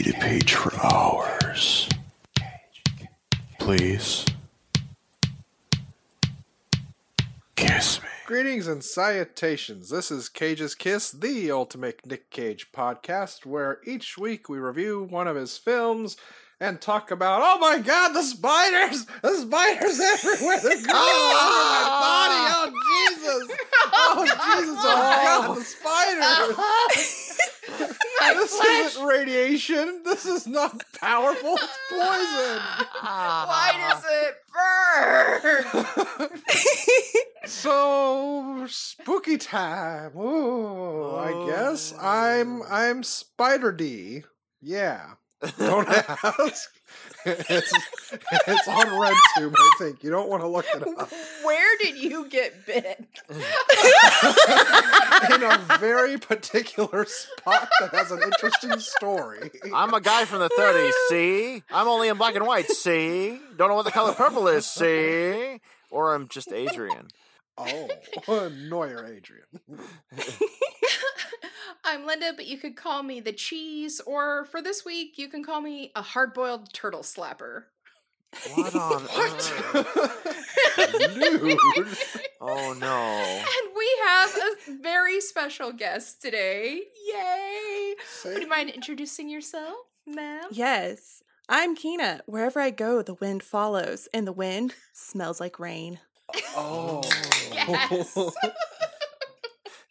[0.00, 1.88] Wikipedia page for hours.
[3.58, 4.24] Please.
[7.56, 8.08] Kiss me.
[8.26, 9.90] Greetings and salutations.
[9.90, 15.28] This is Cage's Kiss, the ultimate Nick Cage podcast, where each week we review one
[15.28, 16.16] of his films
[16.60, 19.04] and talk about, oh my god, the spiders!
[19.22, 20.60] The spiders everywhere!
[20.62, 22.40] They're crawling all over my body!
[22.56, 23.56] Oh Jesus!
[23.92, 24.78] Oh Jesus!
[24.78, 27.29] Oh god, the spiders!
[27.86, 30.02] This isn't radiation.
[30.04, 31.54] This is not powerful.
[31.54, 32.60] It's poison.
[33.00, 34.34] Why does it
[36.28, 36.40] burn?
[37.46, 40.16] So spooky time.
[40.16, 42.06] Ooh, I guess oh.
[42.06, 44.22] I'm I'm Spider D.
[44.60, 45.14] Yeah.
[45.58, 45.88] Don't
[46.24, 46.70] ask.
[47.24, 47.72] It's
[48.46, 50.02] it's on RedTube, I think.
[50.02, 51.10] You don't want to look it up.
[51.44, 53.06] Where did you get bit?
[55.34, 59.50] In a very particular spot that has an interesting story.
[59.74, 61.62] I'm a guy from the 30s, see?
[61.70, 63.38] I'm only in black and white, see?
[63.56, 65.60] Don't know what the color purple is, see?
[65.90, 67.08] Or I'm just Adrian.
[67.58, 67.88] Oh,
[68.68, 69.46] Neuer Adrian.
[71.84, 75.42] I'm Linda, but you could call me the cheese, or for this week, you can
[75.42, 77.64] call me a hard boiled turtle slapper.
[78.54, 79.52] What on earth?
[82.42, 82.86] Oh no.
[82.86, 86.80] And we have a very special guest today.
[87.12, 87.94] Yay!
[88.08, 89.74] Say- Would you mind introducing yourself,
[90.06, 90.44] ma'am?
[90.50, 92.22] Yes, I'm Kina.
[92.24, 96.00] Wherever I go, the wind follows, and the wind smells like rain.
[96.56, 97.02] Oh.
[97.52, 98.16] Yes.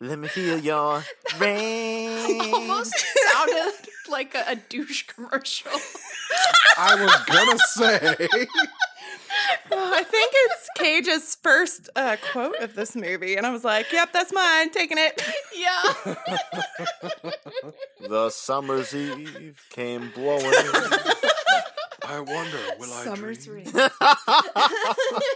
[0.02, 1.04] Let me feel your
[1.40, 2.54] rain.
[2.54, 2.94] Almost
[3.32, 3.74] sounded
[4.10, 5.72] like a, a douche commercial.
[6.78, 8.28] I was gonna say.
[9.72, 13.92] Oh, I think it's Cage's first uh, quote of this movie, and I was like,
[13.92, 14.70] "Yep, that's mine.
[14.72, 15.22] Taking it."
[15.54, 16.16] yeah.
[18.08, 20.54] The summer's eve came blowing.
[22.10, 23.66] I wonder, will Summer's I dream?
[23.66, 23.74] rain.
[24.02, 24.64] I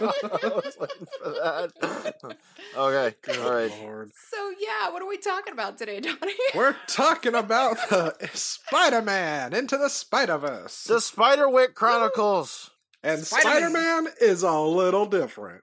[0.42, 2.36] was waiting for that.
[2.76, 3.70] Okay, all right.
[3.82, 4.10] Lord.
[4.32, 6.32] So yeah, what are we talking about today, Donnie?
[6.56, 10.82] We're talking about the Spider-Man into the Spider-Verse.
[10.84, 12.72] The Spiderwick Chronicles.
[13.04, 13.70] and Spider-Man.
[13.70, 15.62] Spider-Man is a little different.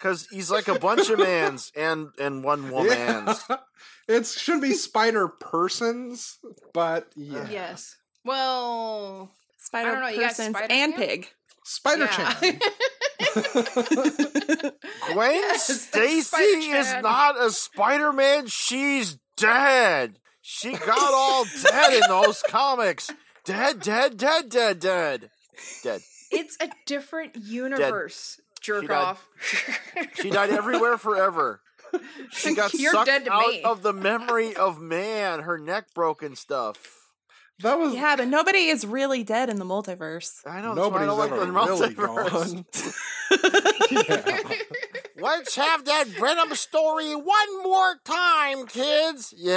[0.00, 3.44] Because he's like a bunch of mans and and one woman's.
[3.48, 3.56] Yeah.
[4.08, 6.38] It should be Spider Persons,
[6.74, 7.46] but yeah.
[7.48, 7.94] yes.
[8.24, 9.30] Well,
[9.64, 10.98] Spider I know, persons Spider and Man?
[10.98, 11.30] pig.
[11.64, 12.32] Spider Yeah.
[12.40, 12.60] Chan.
[15.12, 16.76] Gwen Yes, Stacy Spider-Chan.
[16.76, 18.46] is not a Spider-Man.
[18.48, 20.18] She's dead.
[20.40, 23.10] She got all dead in those comics.
[23.44, 25.30] Dead, dead, dead, dead, dead.
[25.82, 26.00] Dead.
[26.32, 28.40] it's a different universe.
[28.60, 28.96] Jerk died.
[28.96, 29.28] off.
[30.14, 31.60] She died everywhere forever.
[32.30, 33.62] She got You're sucked dead to out me.
[33.62, 35.40] of the memory of man.
[35.40, 37.01] Her neck broke and stuff.
[37.62, 40.40] That was Yeah, but nobody is really dead in the multiverse.
[40.46, 40.74] I know.
[40.74, 42.64] That's why I nobody's don't like ever the really multiverse.
[44.50, 44.52] gone.
[45.18, 49.32] Let's have that Venom story one more time, kids.
[49.36, 49.52] Yay!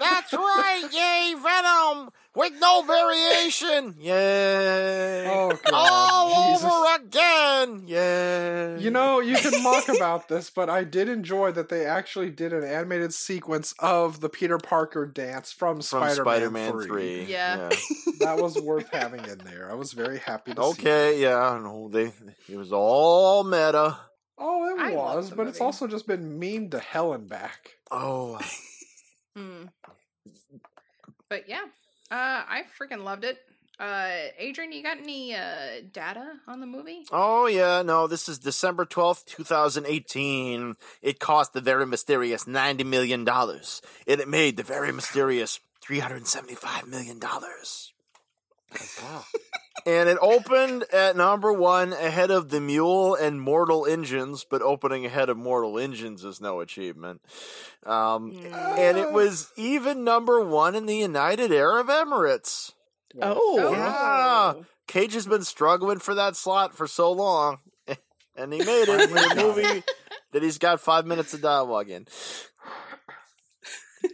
[0.00, 0.82] That's right.
[0.90, 3.94] Yay, Venom with no variation.
[3.98, 5.26] Yay!
[5.26, 6.70] Oh, God, All Jesus.
[6.70, 7.82] over again.
[7.88, 8.78] Yay!
[8.78, 12.52] You know, you can mock about this, but I did enjoy that they actually did
[12.52, 16.86] an animated sequence of the Peter Parker dance from, from Spider-Man, Spider-Man 3.
[16.86, 17.24] Three.
[17.24, 17.70] Yeah.
[18.20, 19.70] That was worth having in there.
[19.70, 20.68] I was very happy to see.
[20.70, 21.20] Okay.
[21.20, 21.60] Yeah.
[21.62, 22.12] No, they.
[22.48, 23.98] It was all meta.
[24.38, 27.72] Oh, it I was, the but it's also just been memed to hell and back.
[27.90, 28.40] Oh.
[29.36, 29.64] Hmm.
[31.28, 31.64] But yeah,
[32.10, 33.38] uh, I freaking loved it.
[33.78, 34.08] Uh,
[34.38, 37.04] Adrian, you got any uh, data on the movie?
[37.12, 40.74] Oh yeah, no, this is December 12th, 2018.
[41.02, 43.28] It cost the very mysterious $90 million.
[43.28, 43.60] And
[44.06, 47.20] it made the very mysterious $375 million.
[49.84, 55.04] and it opened at number one ahead of The Mule and Mortal Engines, but opening
[55.04, 57.20] ahead of Mortal Engines is no achievement.
[57.84, 62.72] Um, and it was even number one in the United Arab Emirates.
[63.20, 64.54] Oh, Yeah.
[64.86, 67.58] Cage has been struggling for that slot for so long,
[68.36, 69.82] and he made it in a movie
[70.32, 72.06] that he's got five minutes of dialogue in.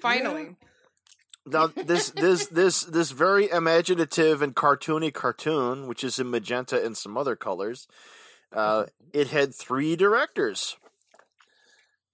[0.00, 0.56] Finally.
[1.46, 6.96] Now, this this this this very imaginative and cartoony cartoon, which is in magenta and
[6.96, 7.88] some other colors,
[8.52, 10.76] uh, it had three directors.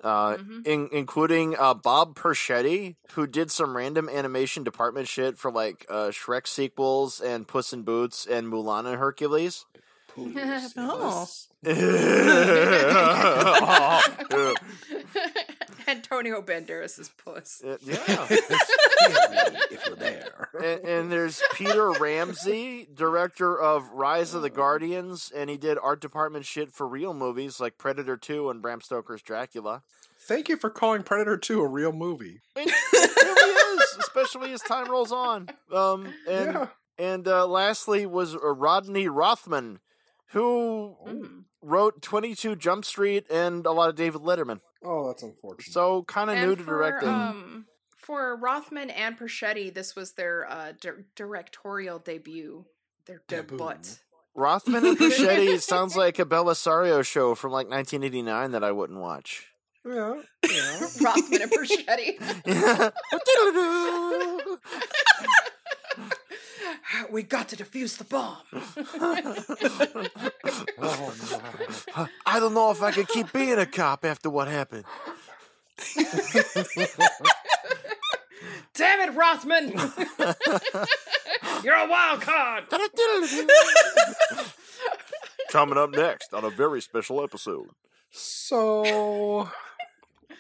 [0.05, 0.65] Uh, Mhm.
[0.65, 6.11] in, including uh, Bob Persichetti, who did some random animation department shit for like uh,
[6.13, 9.67] Shrek sequels and Puss in Boots and Mulan and Hercules.
[10.77, 11.27] Oh.
[15.89, 17.63] Antonio Banderas' puss.
[17.65, 17.97] Uh, yeah.
[18.31, 20.49] if you're there.
[20.63, 26.01] and, and there's Peter Ramsey, director of Rise of the Guardians, and he did art
[26.01, 29.83] department shit for real movies like Predator 2 and Bram Stoker's Dracula.
[30.21, 32.41] Thank you for calling Predator 2 a real movie.
[32.57, 35.49] I mean, it really is, especially as time rolls on.
[35.73, 36.67] Um, and yeah.
[36.99, 39.79] and uh, lastly was uh, Rodney Rothman,
[40.33, 41.45] who Mm.
[41.63, 44.61] wrote 22 Jump Street and a lot of David Letterman.
[44.85, 45.73] Oh, that's unfortunate.
[45.73, 47.09] So kind of new to for, directing.
[47.09, 47.67] Um,
[47.97, 52.65] for Rothman and Persichetti, this was their uh, di- directorial debut.
[53.07, 53.59] Their Debut.
[53.59, 53.81] debut.
[54.35, 59.47] Rothman and Persichetti sounds like a Bellisario show from like 1989 that I wouldn't watch.
[59.85, 60.21] yeah.
[60.51, 60.81] Yeah.
[61.03, 62.19] Rothman and Persichetti.
[67.11, 68.37] we got to defuse the bomb.
[70.79, 71.15] Oh,
[71.97, 72.09] my.
[72.27, 74.85] I don't know if I could keep being a cop after what happened.
[78.75, 79.71] Damn it, Rothman!
[81.65, 82.65] You're a wild card.
[85.51, 87.69] Coming up next on a very special episode.
[88.11, 89.51] So,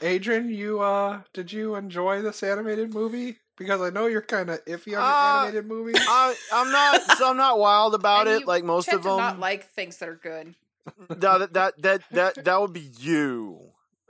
[0.00, 3.38] Adrian, you uh, did you enjoy this animated movie?
[3.58, 5.96] Because I know you're kind of iffy on Uh, animated movies.
[6.00, 7.16] I, I'm not.
[7.18, 8.40] So I'm not wild about And it.
[8.40, 9.16] you Like most tend of to them.
[9.18, 10.54] not like things that are good.
[11.10, 13.58] no, that, that that that that would be you,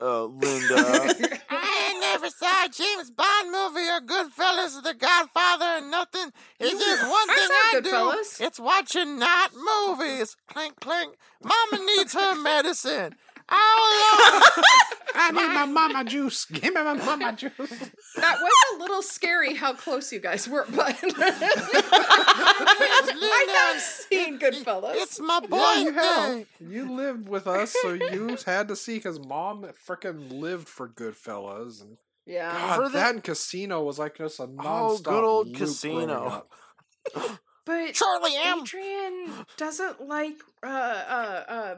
[0.00, 0.76] uh, Linda.
[1.50, 6.32] I never saw a James Bond movie or Goodfellas or The Godfather or nothing.
[6.60, 7.90] It's just one thing saw I do.
[7.90, 8.40] Goodfellas.
[8.40, 10.36] It's watching not movies.
[10.46, 11.16] Clink clink.
[11.42, 13.14] Mama needs her medicine.
[13.50, 14.62] Oh
[15.20, 16.44] I need my mama juice.
[16.44, 17.52] Give me my mama juice.
[18.16, 21.04] That was a little scary how close you guys were, but I
[23.72, 24.92] have seen Goodfellas.
[24.94, 26.46] It's my Yeah, you have.
[26.60, 31.82] You lived with us, so you had to see because mom freaking lived for Goodfellas,
[31.82, 31.96] and
[32.26, 32.52] yeah.
[32.52, 36.46] God, For the- that and Casino was like just a Oh, non-stop good old Casino.
[37.64, 38.60] But Charlie M.
[38.60, 41.74] Adrian doesn't like uh uh uh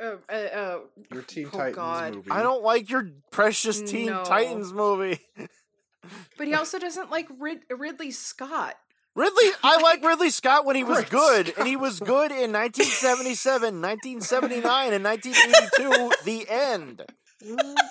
[0.00, 0.78] uh, uh, uh
[1.12, 2.14] Your Teen Oh, Titans God.
[2.14, 2.30] movie.
[2.30, 4.24] I don't like your precious Teen No.
[4.24, 5.20] Titans movie.
[6.38, 8.76] but he also doesn't like Rid- Ridley Scott.
[9.14, 12.52] Ridley, I like Ridley Scott when he was Great good, and he was good in
[12.52, 16.10] 1977, 1979, and 1982.
[16.24, 17.02] The end.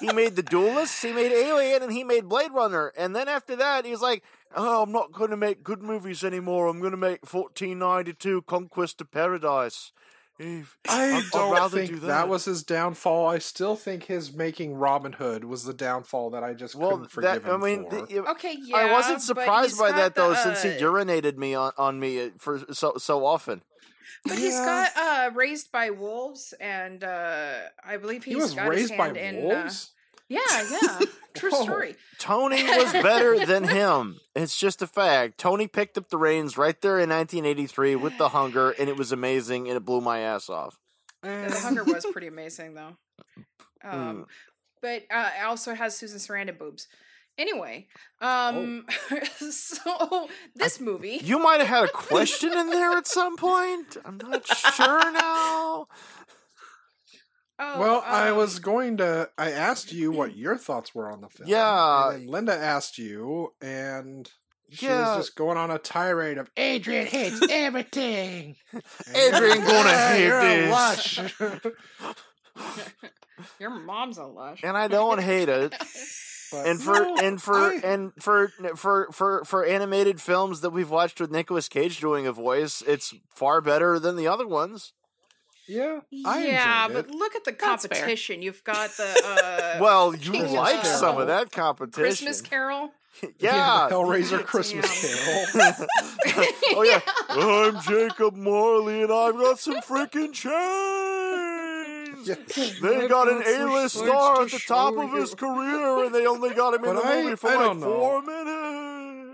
[0.01, 2.91] He made The Duelists, he made Alien, and he made Blade Runner.
[2.97, 4.23] And then after that, he was like,
[4.55, 6.67] "Oh, I'm not going to make good movies anymore.
[6.67, 9.91] I'm going to make 1492 Conquest of Paradise."
[10.37, 12.07] If- I I'd- I'd don't rather think do that.
[12.07, 12.27] that.
[12.27, 13.27] was his downfall.
[13.27, 17.09] I still think his making Robin Hood was the downfall that I just Well, couldn't
[17.11, 18.05] forgive that I mean, for.
[18.05, 18.75] the- Okay, yeah.
[18.77, 21.99] I wasn't surprised by got that though, the, since he uh, urinated me on, on
[21.99, 23.61] me for so so often.
[24.25, 27.53] But he's got uh raised by wolves, and uh
[27.83, 29.69] I believe he's he was got raised his by hand in.
[30.27, 30.39] Yeah,
[30.71, 30.99] yeah,
[31.35, 31.63] true Whoa.
[31.63, 31.95] story.
[32.17, 34.19] Tony was better than him.
[34.35, 35.37] It's just a fact.
[35.37, 39.11] Tony picked up the reins right there in 1983 with The Hunger, and it was
[39.11, 40.79] amazing, and it blew my ass off.
[41.23, 42.97] Yeah, the hunger was pretty amazing though.
[43.83, 43.99] Hmm.
[43.99, 44.25] Um,
[44.81, 46.87] but uh, it also has Susan Sarandon boobs.
[47.37, 47.87] Anyway,
[48.19, 48.85] um,
[49.51, 51.19] so this movie.
[51.21, 53.97] You might have had a question in there at some point.
[54.03, 55.87] I'm not sure now.
[57.57, 59.29] Oh, Well, I um, was going to.
[59.37, 61.49] I asked you what your thoughts were on the film.
[61.49, 62.09] Yeah.
[62.11, 64.29] And then Linda asked you, and
[64.71, 65.15] she Yeah.
[65.15, 68.55] was just going on a tirade of Adrian hates everything.
[69.13, 71.33] Adrian gonna "Ah, hate you're a this." lush."
[73.59, 74.61] Your mom's a lush.
[74.63, 75.73] And I don't hate it.
[76.51, 80.69] But And for no, and for I- and for for for for animated films that
[80.69, 84.93] we've watched with Nicolas Cage doing a voice, it's far better than the other ones.
[85.67, 87.17] Yeah, I yeah, enjoyed but it.
[87.17, 88.41] look at the competition.
[88.41, 89.03] You've got the
[89.77, 90.97] uh, Well, you Kingdom like Carol.
[90.99, 92.01] some of that competition.
[92.05, 92.91] Christmas Carol.
[93.39, 93.87] Yeah.
[93.89, 94.43] the Hellraiser Damn.
[94.45, 95.87] Christmas Carol.
[96.75, 96.99] oh yeah.
[97.29, 102.27] I'm Jacob Marley and I've got some freaking chains.
[102.27, 102.35] Yeah.
[102.81, 106.05] They got an I've got some A-list star at the top show of his career,
[106.05, 108.64] and they only got him in But the I- movie for I like four minutes.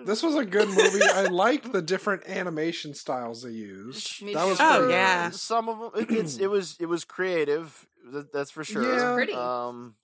[0.05, 1.01] This was a good movie.
[1.03, 4.21] I liked the different animation styles they used.
[4.23, 4.63] Me That was too.
[4.67, 5.29] Oh, pretty- yeah.
[5.31, 7.87] Some of them, it, it's it was it was creative.
[8.33, 8.83] That's for sure.
[8.83, 9.13] Yeah.
[9.13, 9.33] Pretty.
[9.33, 9.95] Um,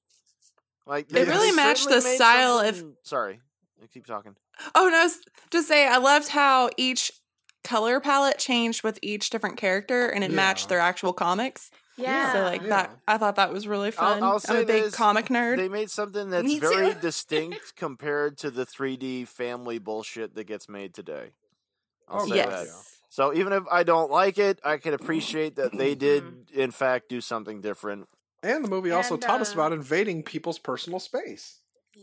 [0.86, 3.40] like It really matched the style of- Sorry,
[3.84, 4.36] I keep talking.
[4.76, 5.20] Oh no, s-
[5.52, 7.12] just say I loved how each
[7.64, 11.70] color palette changed with each different character and it matched their actual comics.
[11.98, 12.34] Yeah.
[12.34, 12.68] So like Yeah.
[12.70, 14.24] that I thought that was really I'll- fun.
[14.24, 15.58] I'll I'm say a big this, comic nerd.
[15.58, 20.94] They made something that's very distinct compared to the 3D family bullshit that gets made
[20.94, 21.32] today.
[22.08, 22.50] I'll Oh, say yes.
[22.68, 22.84] that.
[23.10, 26.24] So even if I don't like it, I can appreciate that they did,
[26.54, 28.08] in fact, do something different.
[28.44, 31.57] And the movie also And, taught us uh, about invading people's personal space.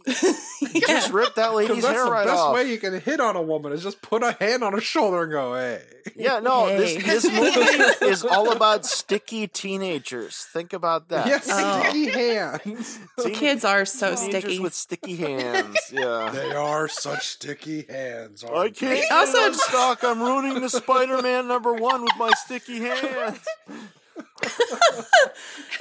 [0.07, 2.55] You just rip that Because lady's that's hair the right best off.
[2.55, 5.23] way you can hit on a woman is just put a hand on her shoulder
[5.23, 5.81] and go, "Hey."
[6.17, 6.99] Yeah, no, Hey.
[6.99, 10.37] this this movie is all about sticky teenagers.
[10.53, 11.27] Think about that.
[11.27, 11.81] Yes, Oh.
[11.83, 12.99] sticky hands.
[13.23, 14.59] Teen- Kids are so teenagers sticky.
[14.61, 15.79] with sticky hands.
[15.91, 16.31] Yeah.
[16.35, 18.45] they are such sticky hands.
[18.45, 19.09] I can't they?
[19.09, 20.05] Also- also stock.
[20.05, 23.39] I'm ruining the Spider-Man number one with my sticky hands.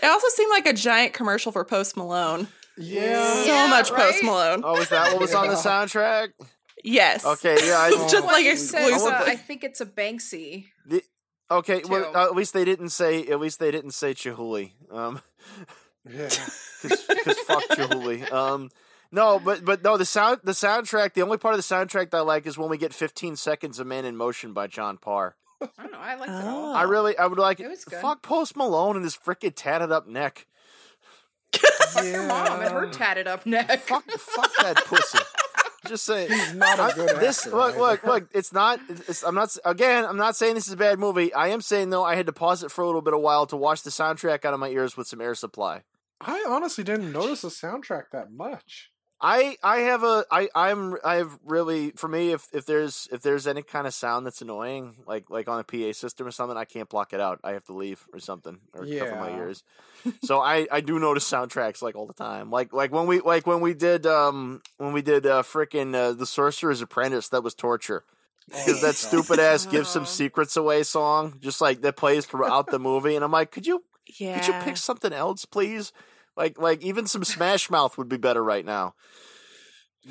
[0.01, 2.47] It also seemed like a giant commercial for Post Malone.
[2.77, 3.33] Yeah.
[3.43, 4.11] So Yeah, much right?
[4.11, 4.61] Post Malone.
[4.63, 6.29] Oh, is that what was on the soundtrack?
[6.83, 7.25] Yes.
[7.25, 7.77] Okay, yeah.
[7.79, 9.13] I, Just Well, like it says, exclusive.
[9.13, 10.65] uh, I think it's a Banksy.
[11.49, 13.25] okay, well, uh, at least they didn't say.
[13.27, 14.71] At least they didn't say Chihuly.
[14.91, 15.21] Um,
[16.09, 16.29] Yeah.
[16.81, 18.29] because fuck Chihuly.
[18.31, 18.69] Um,
[19.11, 21.13] no, but but no, the sound the soundtrack.
[21.13, 23.79] The only part of the soundtrack that I like is when we get 15 seconds
[23.79, 25.35] of Man in Motion by John Parr.
[25.61, 25.99] I don't know.
[25.99, 26.49] I liked it Oh.
[26.65, 26.73] all.
[26.75, 28.01] I really, I would like It was good.
[28.01, 30.45] Fuck Post Malone and his freaking tatted up neck.
[31.57, 33.79] Fuck your mom and her tatted up neck.
[33.81, 35.19] Fuck, fuck that pussy.
[35.87, 36.29] Just saying.
[36.31, 38.29] He's not a I- good this actor, look look look.
[38.33, 38.79] It's not.
[38.89, 39.55] It's, I'm not.
[39.65, 41.33] Again, I'm not saying this is a bad movie.
[41.33, 43.45] I am saying though, I had to pause it for a little bit of while
[43.47, 45.81] to wash the soundtrack out of my ears with some air supply.
[46.21, 48.91] I honestly didn't notice the soundtrack that much.
[49.25, 53.21] I I have a I I'm I have really for me if if there's if
[53.21, 56.57] there's any kind of sound that's annoying like like on a PA system or something
[56.57, 57.39] I can't block it out.
[57.41, 59.63] I have to leave or something or cover my ears.
[60.23, 62.51] So I I do notice soundtracks like all the time.
[62.51, 66.11] Like like when we like when we did um when we did uh frickin' uh,
[66.11, 68.03] the Sorcerer's Apprentice that was torture.
[68.49, 70.05] Because that stupid ass give some Oh.
[70.05, 73.85] secrets away song just like that plays throughout the movie and I'm like could you
[74.19, 74.37] yeah.
[74.37, 75.93] could you pick something else please
[76.35, 78.95] like like even some Smash Mouth would be better right now.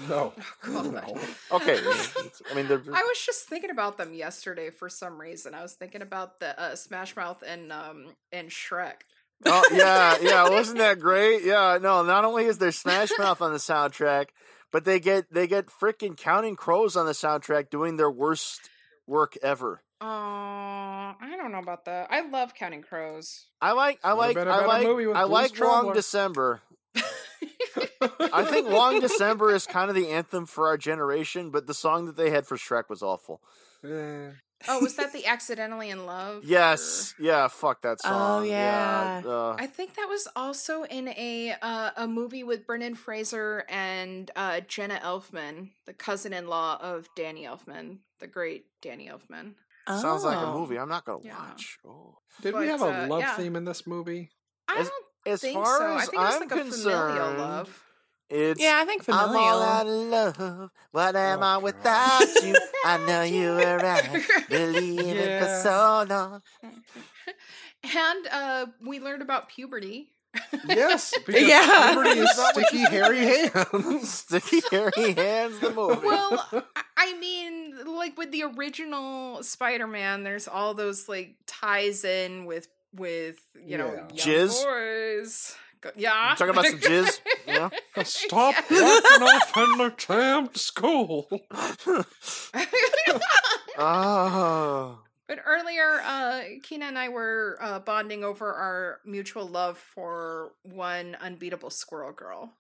[0.09, 0.33] No.
[0.63, 0.93] God.
[0.93, 1.19] no.
[1.53, 1.79] Okay,
[2.51, 5.55] I mean, they're, I was just thinking about them yesterday for some reason.
[5.55, 9.03] I was thinking about the uh, Smash Mouth and um and Shrek.
[9.45, 11.45] oh yeah, yeah, wasn't that great?
[11.45, 14.29] Yeah, no, not only is there Smash Mouth on the soundtrack,
[14.71, 18.71] but they get they get freaking Counting Crows on the soundtrack doing their worst
[19.13, 19.83] work ever.
[20.01, 22.09] Oh, I don't know about that.
[22.11, 23.47] I love Counting Crows.
[23.61, 26.63] I like, I like, been a I better like, I Blues like Long December.
[28.33, 32.07] I think Long December is kind of the anthem for our generation, but the song
[32.07, 33.41] that they had for Shrek was awful.
[33.85, 36.45] Oh, was that the Accidentally in Love?
[36.45, 38.13] Yes, yeah, fuck that song.
[38.13, 38.47] Oh, song.
[38.47, 39.23] yeah.
[39.25, 44.31] uh, I think that was also in a uh, a movie with Brendan Fraser and
[44.37, 49.55] uh, Jenna Elfman, the cousin-in-law of Danny Elfman, the great Danny Elfman.
[49.87, 50.59] sounds like a Oh.
[50.61, 51.37] movie I'm not gonna Yeah.
[51.39, 51.79] watch.
[51.87, 52.19] Oh.
[52.41, 53.37] Did we But, have a uh, love yeah.
[53.37, 54.31] theme in this movie?
[54.69, 55.97] I As- don't As think far so.
[55.97, 57.85] as I think it's I'm like a familial concerned, love.
[58.31, 59.45] it's Yeah, I think I'm familial.
[59.45, 59.93] all out of
[60.39, 60.71] love.
[60.93, 61.63] What am Oh, I God.
[61.65, 62.55] without you?
[62.85, 64.49] I know you were right.
[64.49, 65.63] Believing for Yeah.
[65.63, 66.43] so long.
[67.85, 70.09] And uh, we learned about puberty.
[70.69, 71.93] Yes, because Yeah.
[71.93, 74.09] puberty is sticky, hairy hands.
[74.19, 75.59] Sticky hairy hands.
[75.61, 76.07] The movie.
[76.07, 76.63] Well, I-
[76.97, 83.45] I mean, like with the original Spider-Man, there's all those like ties in with with
[83.65, 84.27] you know Yeah.
[84.37, 84.65] young Jizz?
[84.65, 85.55] boys.
[85.81, 87.21] Go- Yeah, talking about some jizz.
[87.47, 87.71] Yeah.
[88.05, 91.27] Stop walking off in the damn school.
[93.79, 94.99] Oh.
[95.29, 101.17] But earlier, uh, Keena and I were uh, bonding over our mutual love for one
[101.21, 102.53] unbeatable squirrel girl.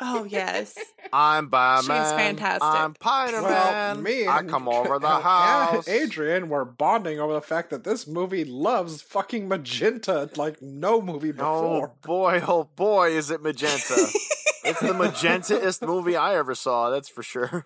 [0.00, 0.76] Oh yes.
[1.12, 2.16] I'm by She's man.
[2.18, 2.62] fantastic.
[2.62, 4.02] I'm Spider Well, Man.
[4.02, 5.86] me I and come over the and house.
[5.88, 11.30] Adrian were bonding over the fact that this movie loves fucking magenta like no movie
[11.30, 11.92] before.
[11.92, 14.08] Oh boy, oh boy, is it magenta.
[14.64, 17.64] it's the magentaest movie I ever saw, that's for sure.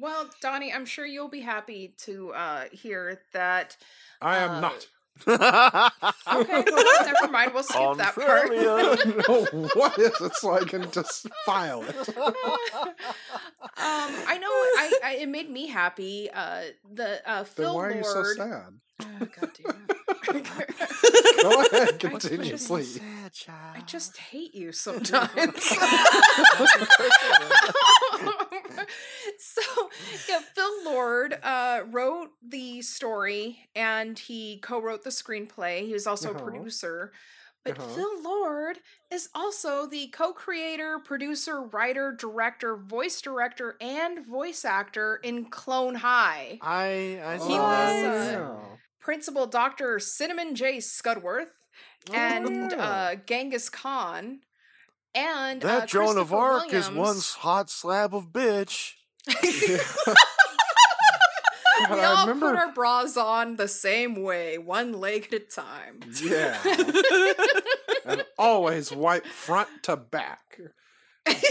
[0.00, 3.76] Well, Donnie, I'm sure you'll be happy to uh, hear that.
[4.20, 4.86] I am Uh, not.
[5.26, 7.52] Okay, well, never mind.
[7.52, 8.50] We'll skip that part.
[8.52, 9.28] Contrarian.
[9.28, 11.96] know what is it so I can just file it.
[12.16, 12.34] um,
[13.76, 14.46] I know.
[14.48, 16.30] I, I it made me happy.
[16.32, 16.62] Uh,
[16.94, 18.78] the uh, Then Phil why are you so sad?
[19.00, 19.06] Oh,
[19.40, 19.96] God damn it.
[21.42, 22.94] Go ahead, I continue, just- please.
[23.00, 23.76] Sad child.
[23.76, 25.72] I just hate you sometimes.
[29.38, 29.90] so,
[30.28, 35.86] yeah, Phil Lord uh, wrote the story and he co-wrote the screenplay.
[35.86, 36.38] He was also Uh-huh.
[36.38, 37.12] a producer.
[37.64, 37.94] But Uh-huh.
[37.94, 38.78] Phil Lord
[39.10, 46.58] is also the co-creator, producer, writer, director, voice director, and voice actor in Clone High.
[46.62, 48.04] I I He was,
[48.34, 48.54] uh,
[49.00, 50.78] Principal Doctor Cinnamon J.
[50.78, 51.50] Scudworth
[52.14, 52.76] and Oh.
[52.78, 54.40] uh, Genghis Khan.
[55.14, 58.92] And that uh, Joan of Christopher Arc is one hot slab of bitch.
[59.26, 59.36] God,
[61.90, 62.50] we I all remember.
[62.50, 66.00] put our bras on the same way, one leg at a time.
[66.22, 66.58] Yeah.
[68.04, 70.60] and always wipe front to back.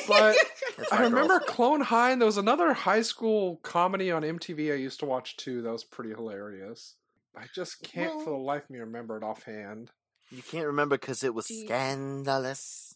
[0.07, 0.35] But
[0.91, 1.49] I remember girls.
[1.49, 5.37] Clone High, and there was another high school comedy on MTV I used to watch
[5.37, 5.61] too.
[5.61, 6.95] That was pretty hilarious.
[7.35, 9.91] I just can't for the life of me remember it offhand.
[10.31, 12.86] You can't remember because it was Do scandalous.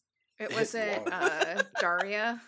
[0.41, 2.41] It wasn't uh, Daria.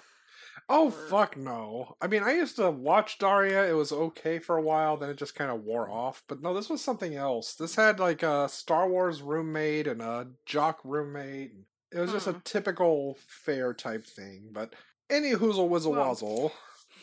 [0.70, 1.96] Oh Or- fuck no!
[2.02, 3.70] I mean, I used to watch Daria.
[3.70, 6.24] It was okay for a while, then it just kind of wore off.
[6.28, 7.54] But no, this was something else.
[7.56, 11.52] This had like a Star Wars roommate and a jock roommate.
[11.92, 12.40] It was just a Hmm.
[12.46, 14.50] typical fair type thing.
[14.52, 14.74] But
[15.10, 16.54] any hoozle whizzle Well, wazzle.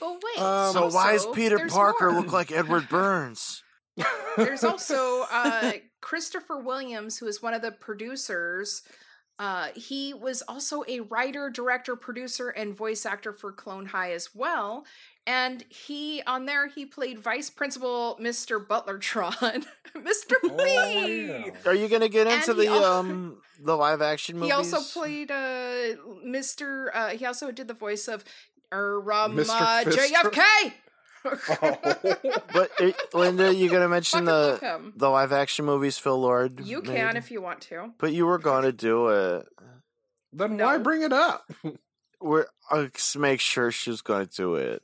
[0.00, 0.42] But wait.
[0.42, 2.22] Um, so why does Peter Parker more.
[2.22, 3.62] look like Edward Burns?
[4.38, 8.82] There's also uh, Christopher Williams, who is one of the producers.
[9.40, 14.34] Uh, he was also a writer, director, producer, and voice actor for Clone High as
[14.34, 14.84] well.
[15.26, 18.64] And he on there he played Vice Principal Mr.
[18.64, 19.64] Butlertron,
[19.96, 20.34] Mr.
[20.44, 21.26] Oh, Lee.
[21.28, 21.50] yeah.
[21.64, 24.48] Are you gonna get into And the al- um the live action movies?
[24.48, 26.88] He also played uh, Mr.
[26.92, 28.24] Uh, he also did the voice of
[28.70, 29.84] Rama Mr.
[29.84, 30.08] Fister?
[30.10, 30.72] JFK.
[31.24, 31.78] Oh.
[32.52, 36.60] But uh, Linda, you gonna mention Fucking the the live action movies Phil Lord?
[36.66, 36.96] You made?
[36.96, 37.92] can if you want to.
[37.98, 39.46] But you were gonna do it.
[40.32, 41.50] then why bring it up?
[42.20, 44.82] We're I'll just make sure she's gonna do it.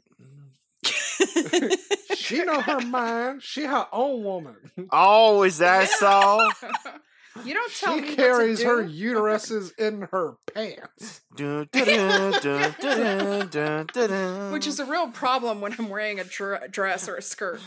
[2.16, 3.42] She know her mind.
[3.42, 4.56] She her own woman.
[4.90, 6.48] Oh, is that so?
[7.44, 9.14] you don't tell me She what carries to her do.
[9.14, 11.20] uteruses in her pants.
[14.52, 17.60] Which is a real problem when I'm wearing a dr- dress or a skirt.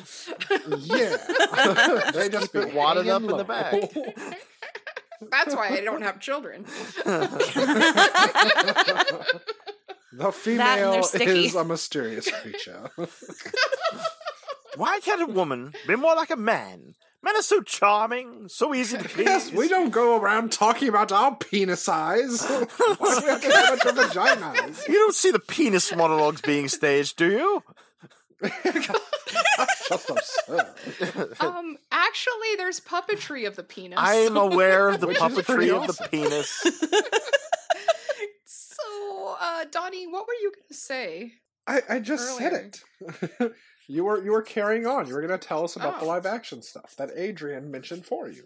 [0.77, 1.17] Yeah,
[2.13, 3.73] they just be Keep it wadded up hanging in the back.
[5.31, 6.65] That's why I don't have children.
[10.11, 12.89] The female is a mysterious creature.
[14.75, 16.95] Why can't a woman be more like a man?
[17.21, 19.25] Men are so charming, so easy to please.
[19.25, 22.45] yes, we don't go around talking about our penis size.
[22.97, 24.87] Why do we have to talk about your vaginas?
[24.87, 27.63] You don't see the penis monologues being staged, do you?
[28.41, 31.35] Just absurd.
[31.41, 33.99] Um, actually, there's puppetry of the penis.
[34.01, 36.07] I am aware of the Which is pretty puppetry of the awesome.
[36.09, 36.81] penis.
[38.45, 41.33] So, uh, Donnie, what were you gonna say?
[41.67, 42.81] I, I just said it.
[43.89, 45.07] You were you were carrying on.
[45.07, 46.09] You were going to tell us about the Oh.
[46.09, 48.43] live action stuff that Adrian mentioned for you.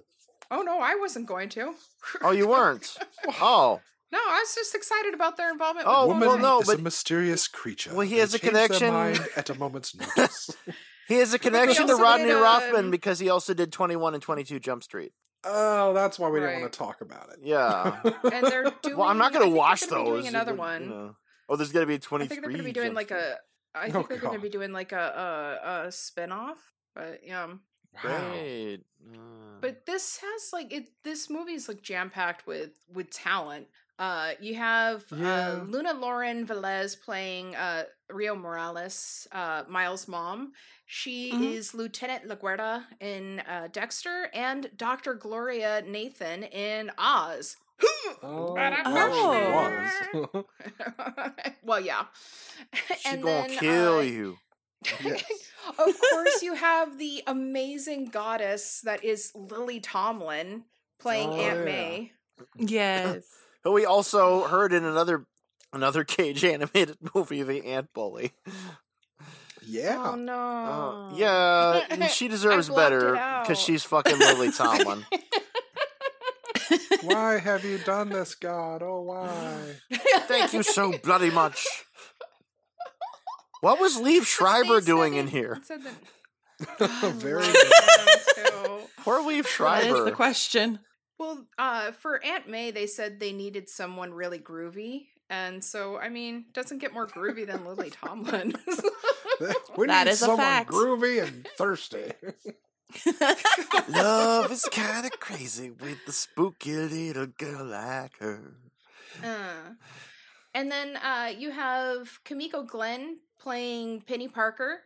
[0.49, 1.73] Oh no, I wasn't going to.
[2.21, 2.97] Oh, you weren't.
[3.41, 3.79] Oh,
[4.11, 5.87] No, I was just excited about their involvement.
[5.89, 7.91] Oh, with well, no, is but- a mysterious creature.
[7.93, 10.49] Well, he has a change their connection- mind at a moment's notice.
[11.07, 14.21] he has a connection to Rodney did, Rothman um, because he also did 21 and
[14.23, 15.11] 22 Jump Street.
[15.45, 17.39] oh, that's why we didn't want to talk about it.
[17.41, 17.99] Yeah.
[18.31, 18.97] and they're doing.
[18.97, 20.13] well, I'm not going to watch they're be those.
[20.23, 20.81] Doing another but, one.
[20.83, 21.15] you know.
[21.49, 22.25] Oh, there's going to be 23.
[22.25, 23.37] I think they're going to be doing like a.
[23.75, 26.59] I think Oh, they're going to be doing like a a, a spin off.
[26.95, 27.47] But yeah.
[27.47, 28.01] Wow.
[28.01, 28.81] Great.
[29.13, 30.89] Uh, But this has like it.
[31.03, 33.67] This movie is like jam packed with with talent.
[33.99, 35.59] Uh, you have Yeah.
[35.61, 40.53] uh, Luna Lauren Velez playing uh, Rio Morales, uh, Miles' mom.
[40.87, 41.53] She Mhm.
[41.53, 45.13] is Lieutenant LaGuerta in uh, Dexter and Dr.
[45.13, 47.55] Gloria Nathan in Oz.
[48.21, 49.91] Oh, Oh.
[50.11, 50.43] she was.
[51.63, 52.05] well, yeah.
[52.99, 54.37] she and gonna then, kill uh, you.
[55.03, 55.23] Yes.
[55.79, 60.63] of course, you have the amazing goddess that is Lily Tomlin
[60.99, 61.65] playing Oh, Aunt yeah.
[61.65, 62.11] May.
[62.57, 63.23] yes.
[63.63, 65.25] Who we also heard in another
[65.71, 68.33] another Cage animated movie, The Ant Bully.
[69.65, 70.11] Yeah.
[70.11, 70.33] Oh no.
[70.37, 75.05] Uh, yeah, she deserves better because she's fucking Lily Tomlin.
[77.01, 78.81] Why have you done this, God?
[78.83, 79.75] Oh, why?
[80.27, 81.65] Thank you so bloody much.
[83.61, 85.53] What was Liev Schreiber doing in here?
[85.53, 85.93] it said that-
[87.15, 87.71] Very I good.
[87.71, 88.87] love them too.
[89.03, 90.79] Poor Liev That is the question.
[91.19, 96.09] Well, uh, for Aunt May, they said they needed someone really groovy, and so I
[96.09, 98.53] mean, doesn't get more groovy than Lily Tomlin.
[99.77, 100.69] we That need is a someone fact.
[100.71, 102.11] groovy and thirsty.
[103.89, 108.53] Love is kind of crazy with the spooky little girl like her.
[109.23, 109.73] Uh,
[110.53, 114.79] and then uh, you have Kimiko Glenn playing Peni Parker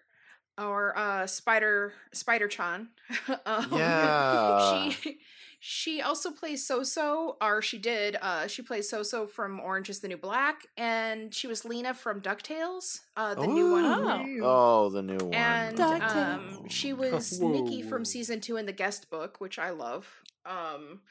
[0.57, 2.89] or uh, Spider Spider Chan.
[3.45, 4.89] um, Yeah.
[4.89, 5.19] she
[5.69, 8.15] she also plays Soso, or she did.
[8.21, 12.21] Uh, she plays Soso from Orange Is the New Black, and she was Lena from
[12.21, 13.83] Ducktales, uh, the new one.
[13.85, 14.85] Oh.
[14.85, 15.33] Oh, the new one.
[15.33, 20.07] And um, she was Nikki from season two in the guest book, which I love.
[20.45, 21.01] Um,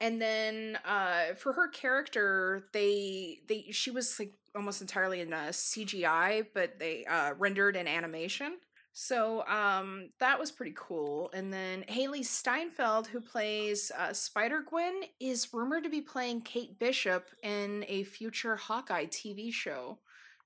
[0.00, 5.48] and then uh, for her character, they they she was like almost entirely in uh,
[5.48, 8.56] CGI, but they uh, rendered in animation.
[8.92, 11.30] So um, that was pretty cool.
[11.32, 16.78] And then Hailee Steinfeld, who plays uh, Spider Gwen, is rumored to be playing Kate
[16.78, 19.98] Bishop in a future Hawkeye TV show.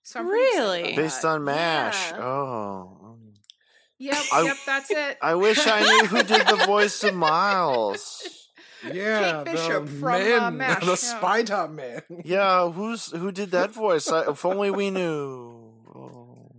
[0.02, 0.94] So I'm Really?
[0.96, 2.10] Based on MASH.
[2.10, 2.22] Yeah.
[2.22, 3.16] Oh.
[3.98, 5.16] Yep, I- yep, that's it.
[5.22, 8.38] I wish I knew who did the voice of Miles.
[8.92, 10.94] Yeah, Bishop the from, uh, man, MASH, the yeah.
[10.96, 12.02] Spy Top Man.
[12.24, 14.10] Yeah, who's who did that voice?
[14.10, 15.70] I, if only we knew.
[15.94, 16.50] Oh.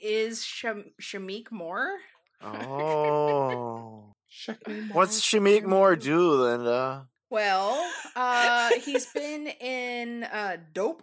[0.00, 1.96] He is Sham- Shameik Moore.
[2.42, 4.12] Oh.
[4.48, 4.56] More,
[4.92, 7.06] What's check Shameik Moore do, Linda?
[7.30, 7.84] Well,
[8.16, 11.02] uh, he's been in uh, Dope.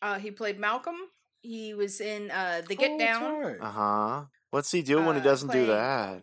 [0.00, 0.96] Uh, he played Malcolm.
[1.42, 3.40] He was in uh, The Get Oh, Down.
[3.40, 3.56] right.
[3.60, 4.24] Uh huh.
[4.50, 6.22] What's he do when he Uh, doesn't do that?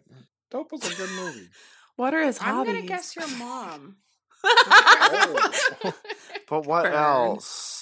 [0.52, 1.48] Dope was a good movie.
[1.96, 2.74] What are his I'm hobbies?
[2.76, 3.98] gonna guess your mom.
[4.46, 5.94] Oh.
[6.50, 6.94] But what Burn.
[6.94, 7.79] else?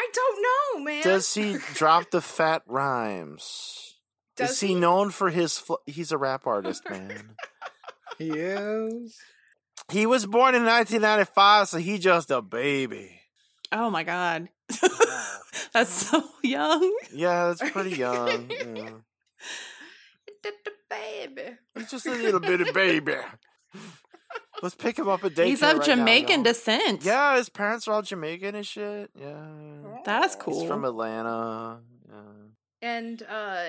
[0.00, 1.02] I don't know, man.
[1.02, 3.96] Does he drop the fat rhymes?
[4.34, 4.74] Does is he, he?
[4.74, 5.58] known for his?
[5.58, 7.36] Fl- he's a rap artist, man.
[8.16, 9.18] he is.
[9.92, 13.20] he was born in 1995, so he just a baby.
[13.72, 14.48] oh my god.
[15.74, 16.96] That's so young.
[17.14, 18.50] Yeah, that's pretty young.
[18.50, 18.90] yeah.
[20.42, 20.52] the
[20.88, 21.56] baby.
[21.76, 23.16] He's just a little bitty baby.
[24.62, 25.46] Let's pick him up a daycare.
[25.46, 26.42] He's of right Jamaican y'all.
[26.44, 27.04] descent.
[27.04, 29.10] Yeah, his parents are all Jamaican and shit.
[29.18, 29.46] Yeah,
[30.04, 30.60] That's cool.
[30.60, 31.80] he's from Atlanta.
[32.08, 32.14] Yeah.
[32.82, 33.64] And uh,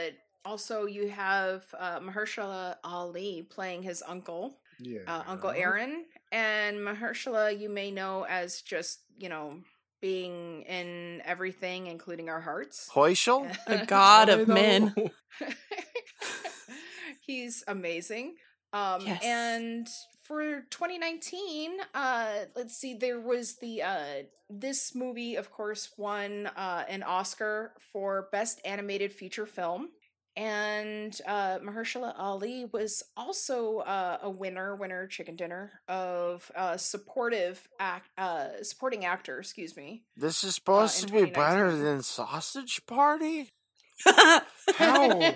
[0.46, 5.00] also, you have uh, Mahershala Ali playing his uncle, Yeah.
[5.08, 6.06] uh, Uncle Aaron.
[6.32, 9.60] And Mahershala, you may know as just, you know,
[10.02, 12.90] being in everything, including our hearts.
[12.94, 13.48] Hoyshel?
[13.68, 14.94] The god of men.
[17.22, 18.36] He's amazing.
[18.74, 19.22] Um, Yes.
[19.24, 19.88] And
[20.32, 24.06] for 2019, uh, let's see, there was the uh,
[24.50, 29.90] this movie, of course, won uh, an Oscar for Best Animated Feature Film.
[30.38, 37.68] And uh, Mahershala Ali was also uh, a winner, winner chicken dinner of uh, supportive
[37.78, 39.38] act, uh, supporting actor.
[39.38, 40.04] Excuse me.
[40.16, 43.50] This is supposed in to be better than Sausage Party?
[44.06, 45.34] How?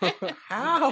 [0.48, 0.90] How?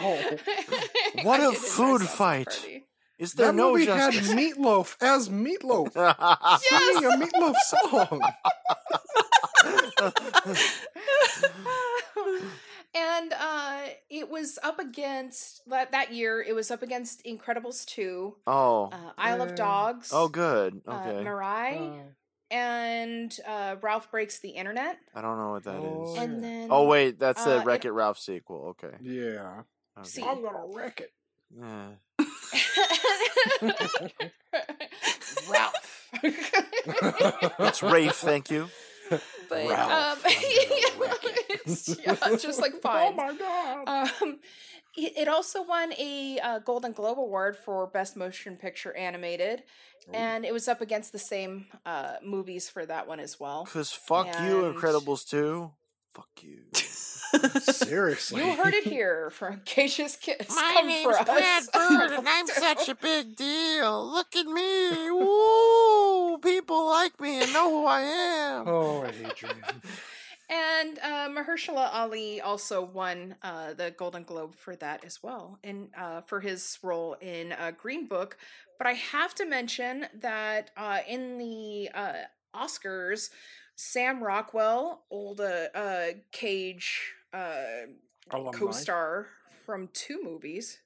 [1.22, 2.84] What a food fight.
[3.16, 3.24] Party.
[3.24, 4.12] Is there That no movie had?
[4.14, 5.92] Meatloaf as Meatloaf
[6.60, 8.20] singing a Meatloaf song.
[12.94, 18.34] and uh it was up against that that year it was up against incredibles 2
[18.46, 18.88] oh.
[18.92, 20.80] uh, isle of dogs Oh, good.
[20.86, 21.24] uh, Okay.
[21.24, 22.02] mirai
[22.50, 25.82] and uh ralph breaks the internet I don't know what that is.
[25.84, 26.40] Oh, and yeah.
[26.48, 27.18] then Oh, wait.
[27.18, 28.76] That's uh, the it- Wreck It Ralph sequel.
[28.80, 28.96] Okay.
[29.02, 29.62] yeah.
[29.98, 30.08] okay.
[30.08, 30.22] See.
[30.22, 31.10] I'm gonna wreck it.
[31.50, 31.88] Yeah.
[35.48, 36.08] ralph
[37.58, 38.68] It's Rafe, thank you.
[39.48, 40.24] but um Ralph,
[41.64, 44.10] it's, yeah, just like fine Oh my god.
[44.22, 44.38] Um,
[44.96, 49.62] it it also won a uh, Golden Globe Award for Best Motion Picture Animated,
[50.12, 53.64] and it was up against the same uh, movies for that one as well.
[53.64, 55.70] Because fuck you, Incredibles 2.
[56.14, 56.62] Fuck you.
[57.60, 58.44] Seriously.
[58.44, 60.46] You heard it here from Cage's Kiss.
[60.48, 61.68] Come for us.
[61.74, 64.06] I'm such a big deal.
[64.10, 65.10] Look at me.
[65.10, 66.38] Woo!
[66.38, 68.68] People like me and know who I am.
[68.68, 69.56] Oh, Adrian.
[70.48, 75.88] And uh, Mahershala Ali also won uh, the Golden Globe for that as well, and
[75.98, 78.36] uh, for his role in uh, Green Book.
[78.78, 82.12] But I have to mention that uh, in the uh,
[82.54, 83.30] Oscars,
[83.74, 87.86] Sam Rockwell, old uh, uh, Cage uh,
[88.30, 89.26] co-star
[89.64, 90.78] from two movies.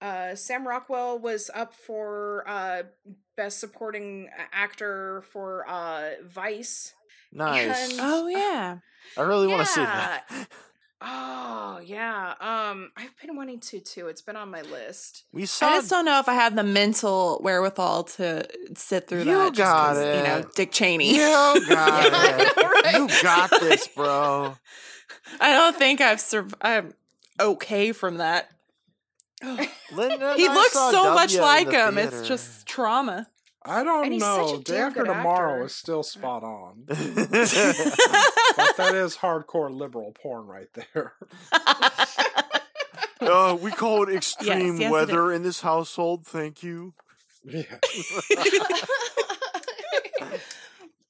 [0.00, 2.82] Uh, Sam Rockwell was up for uh,
[3.36, 6.92] best supporting actor for uh, Vice.
[7.32, 7.90] Nice.
[7.92, 8.78] And- oh yeah.
[9.16, 10.24] I really want to see that.
[11.06, 12.32] Oh yeah.
[12.40, 14.06] Um, I've been wanting to too.
[14.08, 15.24] It's been on my list.
[15.34, 15.66] We saw.
[15.68, 19.52] I just don't know if I have the mental wherewithal to sit through You that.
[19.52, 20.44] just got 'cause, You know.
[20.54, 21.10] Dick Cheney.
[21.14, 21.18] You
[21.68, 22.56] got I it.
[22.56, 22.94] know, right?
[22.94, 24.56] You got this, bro.
[25.40, 26.56] I don't think I've survived.
[26.60, 26.94] I'm
[27.40, 28.50] okay from that.
[29.42, 31.98] Linda, he looks so W much like the him.
[31.98, 32.26] It's theater.
[32.26, 33.26] just trauma.
[33.66, 34.56] I don't he's such know.
[34.58, 35.66] Day damn After good Tomorrow actor.
[35.66, 36.84] is still spot on.
[36.86, 41.14] but that is hardcore liberal porn right there.
[43.20, 46.26] uh, we call it extreme yes, it weather in this household.
[46.26, 46.92] Thank you.
[47.42, 47.62] Yeah.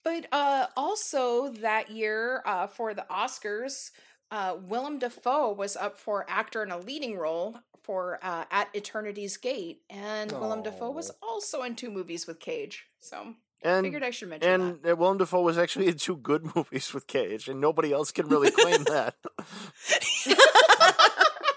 [0.05, 3.91] but uh, also that year uh, for the Oscars,
[4.31, 9.37] uh, Willem Dafoe was up for actor in a leading role for uh, At Eternity's
[9.37, 12.87] Gate, and Willem Dafoe was also in two movies with Cage.
[13.01, 16.51] So And Figured I should mention and uh, Willem Dafoe was actually in two good
[16.57, 19.15] movies with Cage, and nobody else can really claim that.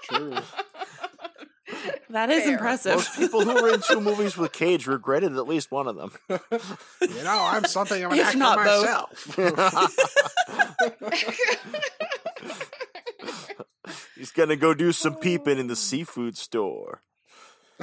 [0.02, 0.36] True.
[2.10, 2.52] That is Fair.
[2.54, 2.94] impressive.
[2.94, 6.12] Most people who were in two movies with Cage regretted at least one of them.
[7.00, 9.38] You know, I'm something of an If actor not both.
[9.38, 9.92] myself.
[14.16, 17.02] He's gonna go do some peeping in the seafood store.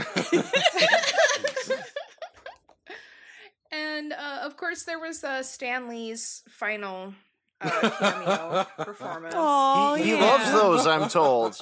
[3.72, 7.14] And uh, of course, there was uh, Stanley's final
[7.60, 9.34] uh, cameo performance.
[9.38, 10.20] Oh, he he yeah.
[10.22, 11.58] loves those, I'm told.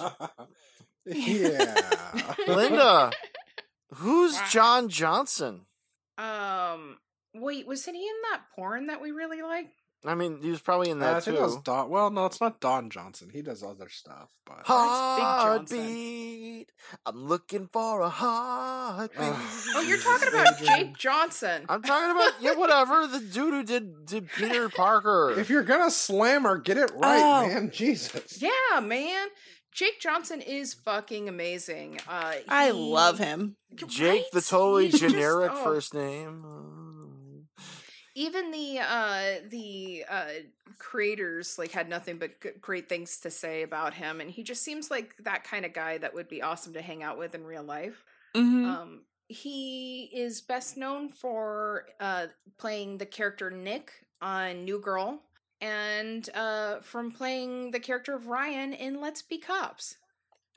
[1.05, 1.75] Yeah.
[2.47, 3.11] Linda,
[3.95, 5.65] who's John Johnson?
[6.17, 6.97] Um,
[7.33, 9.67] wait, wasn't he in that porn that we really like?
[10.05, 11.61] I mean, he was probably in Uh, I that think it was too.
[11.63, 11.89] Don.
[11.89, 13.29] Well, no, it's not Don Johnson.
[13.31, 16.71] He does other stuff, but it's Heartbeat.
[17.05, 19.19] I'm looking for a heartbeat.
[19.75, 21.65] Oh, you're talking about Jake Johnson.
[21.69, 23.07] I'm talking about yeah, whatever.
[23.07, 25.33] The dude who did did Peter Parker.
[25.37, 27.47] if you're gonna slam her, get it right, Oh.
[27.47, 27.71] man.
[27.71, 28.41] Jesus.
[28.41, 29.27] Yeah, man.
[29.73, 31.99] Jake Johnson is fucking amazing.
[32.07, 33.55] Uh, I love him.
[33.87, 35.63] Jake, the totally He's just- generic oh.
[35.63, 37.47] first name.
[38.15, 40.25] even the uh the uh
[40.77, 44.61] creators like had nothing but g- great things to say about him and he just
[44.63, 47.43] seems like that kind of guy that would be awesome to hang out with in
[47.43, 48.03] real life
[48.35, 48.65] Mhm.
[48.67, 52.27] um he is best known for uh
[52.59, 55.19] playing the character nick on new girl
[55.63, 59.95] and uh from playing the character of ryan in let's be cops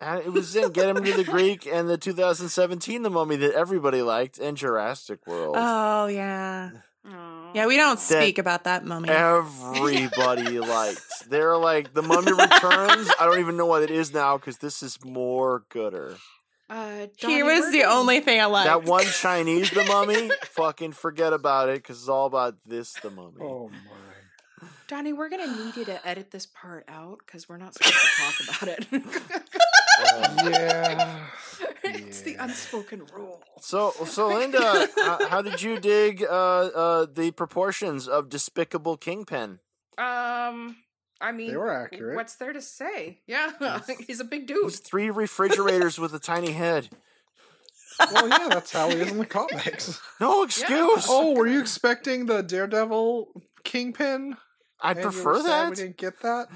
[0.00, 3.54] And it was in Get Him to the Greek and the 2017 The Mummy that
[3.54, 5.54] everybody liked and Jurassic World.
[5.58, 6.70] Oh yeah.
[7.08, 7.52] Aw.
[7.54, 9.08] Yeah, we don't That- speak about that mummy.
[9.08, 11.00] Everybody liked.
[11.30, 13.08] They're like the Mummy Returns.
[13.18, 16.16] I don't even know what it is now because this is more gooder.
[16.68, 18.66] uh he was we're the only thing I liked.
[18.66, 23.10] That one Chinese The Mummy, fucking forget about it because it's all about this The
[23.10, 23.40] Mummy.
[23.40, 24.05] Oh my.
[24.88, 28.22] Donnie, we're gonna need you to edit this part out because we're not supposed to
[28.22, 29.04] talk about it.
[29.98, 31.26] Yeah.
[31.84, 33.40] it's the unspoken rule.
[33.60, 39.60] So, so Linda, how, how did you dig uh, uh, the proportions of Despicable Kingpin?
[39.96, 40.76] Um,
[41.18, 42.16] I mean, they were accurate.
[42.16, 43.20] What's there to say?
[43.26, 44.64] Yeah, he's a big dude.
[44.64, 46.90] He's three refrigerators with a tiny head.
[48.12, 49.98] Well, yeah, that's how he is in the comics.
[50.20, 51.06] No excuse.
[51.08, 53.28] Oh, were you expecting the Daredevil
[53.64, 54.36] Kingpin?
[54.80, 55.70] I'd prefer that.
[55.70, 56.48] We didn't get that.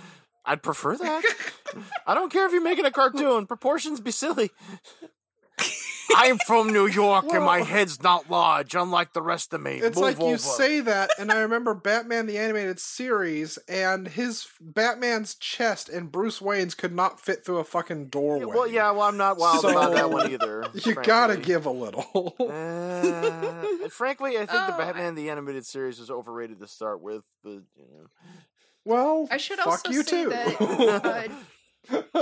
[0.45, 1.25] I'd prefer that.
[2.07, 3.47] I don't care if you're making a cartoon.
[3.47, 4.51] Proportions be silly.
[6.17, 9.73] I'm from New York and my head's not large, unlike the rest of me.
[9.79, 14.47] It's Move like you say that, and I remember Batman the Animated Series, and his
[14.61, 18.47] Batman's chest and Bruce Wayne's could not fit through a fucking doorway.
[18.47, 20.65] Well, yeah, well, I'm not wild about that one either.
[20.85, 22.35] You gotta give a little.
[22.41, 27.25] Uh, frankly, I think the Oh, Batman the Animated Series was overrated to start with,
[27.43, 28.07] but you know.
[28.85, 30.31] well, I should fuck also you say too.
[30.31, 30.61] that
[31.05, 31.29] uh,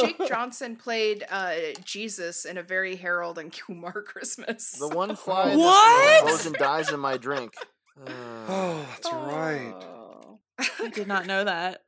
[0.01, 4.73] Jake Johnson played uh, Jesus in a very Harold and Kumar Christmas.
[4.73, 6.25] The one fly in What?
[6.25, 7.55] the explosion dies in my drink.
[8.01, 8.11] Uh,
[8.49, 9.75] oh, that's right.
[9.81, 10.39] Oh.
[10.81, 11.83] I did not know that.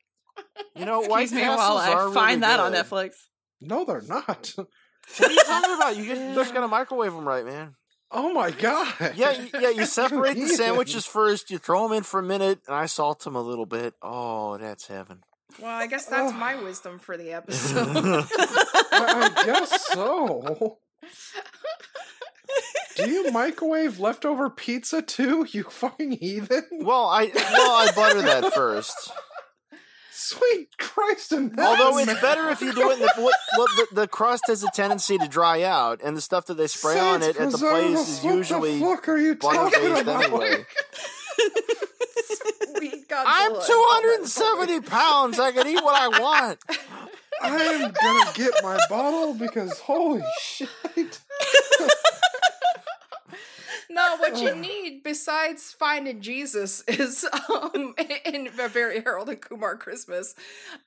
[0.75, 2.73] you know, White Excuse me while Castles are I find really that on.
[2.73, 3.13] Netflix.
[3.61, 4.53] No, they're not.
[4.57, 5.97] What are you talking about?
[5.97, 7.75] You just, just gotta microwave them right, man.
[8.13, 8.93] Oh my god.
[9.15, 9.71] Yeah, you, yeah.
[9.71, 11.51] You separate the sandwiches first.
[11.51, 13.95] You throw them in for a minute, and I salt them a little bit.
[14.03, 15.23] Oh, that's heaven.
[15.59, 17.97] Well, I guess that's my wisdom for the episode.
[18.93, 20.79] I, I guess so.
[22.97, 26.65] Do you microwave leftover pizza too, you fucking heathen?
[26.81, 29.13] well, I well I butter that first.
[30.13, 32.95] Sweet Christ and Although it's better if you do it.
[32.95, 36.21] In the, what, what the, the crust has a tendency to dry out, and the
[36.21, 39.17] stuff that they spray on it at the place is usually What the fuck are
[39.17, 40.25] you butter talking based about?
[40.25, 40.67] anyway.
[42.77, 45.38] Sweet I'm 270 pounds.
[45.38, 46.59] I can eat what I want.
[47.43, 50.69] I'm gonna get my bottle because holy shit.
[53.92, 59.76] No, what you need besides finding Jesus is um in a very Harold and Kumar
[59.76, 60.37] Christmas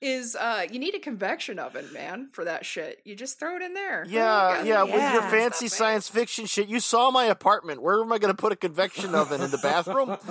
[0.02, 3.02] is uh you need a convection oven, man, for that shit.
[3.04, 4.06] You just throw it in there.
[4.08, 6.70] Yeah, Oh, yeah, with your fancy science fiction shit.
[6.70, 7.82] You saw my apartment.
[7.82, 10.18] Where am I going to put a convection oven in the bathroom?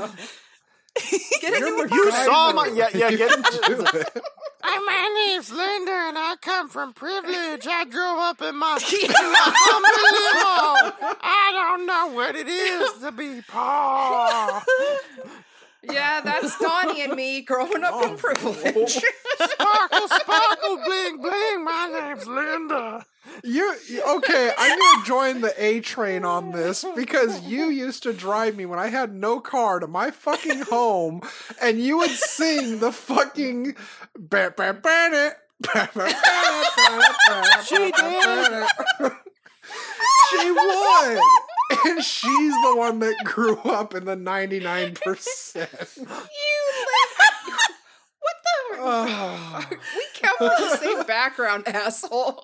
[1.41, 4.23] Get it You're the You saw my- yeah, yeah, get into it.
[4.65, 7.67] Hi, my name's Linda, and I come from privilege.
[7.69, 11.19] I drove up in my, in my humble limo.
[11.23, 14.63] I don't know what it is to be poor.
[15.83, 18.93] Yeah, that's Donnie and me growing up in oh, privilege.
[19.41, 21.65] Sparkle, sparkle, bling, bling.
[21.65, 23.05] My name's Linda.
[23.43, 24.53] You you- okay?
[24.57, 28.79] I'm gonna join the A train on this because you used to drive me when
[28.79, 31.23] I had no car to my fucking home,
[31.61, 33.75] and you would sing the fucking.
[34.17, 36.15] ba- ba- ba- da- ba- ba- ba-
[36.77, 38.67] ba- ba- She ba-
[39.01, 39.17] ba-
[40.31, 41.21] She would,
[41.87, 45.69] and she's the one that grew up in the 99 percent.
[45.97, 47.59] You live.
[48.21, 48.79] What the?
[48.81, 49.69] Ah.
[49.71, 52.43] we come from the same background, asshole.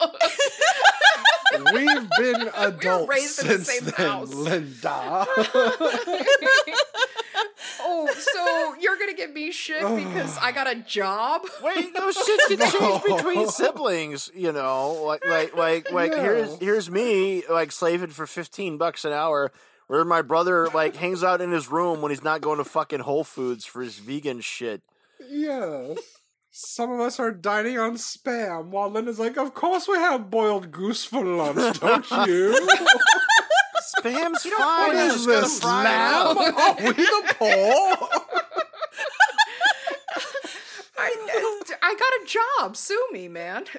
[1.73, 4.35] We've been adults raised in the since same then, house.
[4.35, 5.27] Linda.
[7.89, 9.97] Oh, so you're gonna give me shit oh.
[9.97, 11.43] because I got a job?
[11.63, 13.17] Wait, no shit can change No.
[13.17, 15.03] between siblings, you know.
[15.05, 19.53] Like like like like here's here's me like slaving for fifteen bucks an hour
[19.89, 23.01] where my brother like hangs out in his room when he's not going to fucking
[23.01, 24.83] Whole Foods for his vegan shit.
[25.29, 25.95] Yeah.
[26.51, 30.71] Some of us are dining on spam, while Linda's like, Of course we have boiled
[30.71, 32.69] goose for lunch, don't you?
[33.99, 34.89] Spam's You don't fine.
[34.89, 36.27] what I'm is just gonna this, fry it lamb?
[36.27, 36.37] up.
[36.39, 38.09] Are oh, we the poor?
[41.01, 41.15] I,
[41.81, 42.77] I got a job.
[42.77, 43.65] Sue me, man.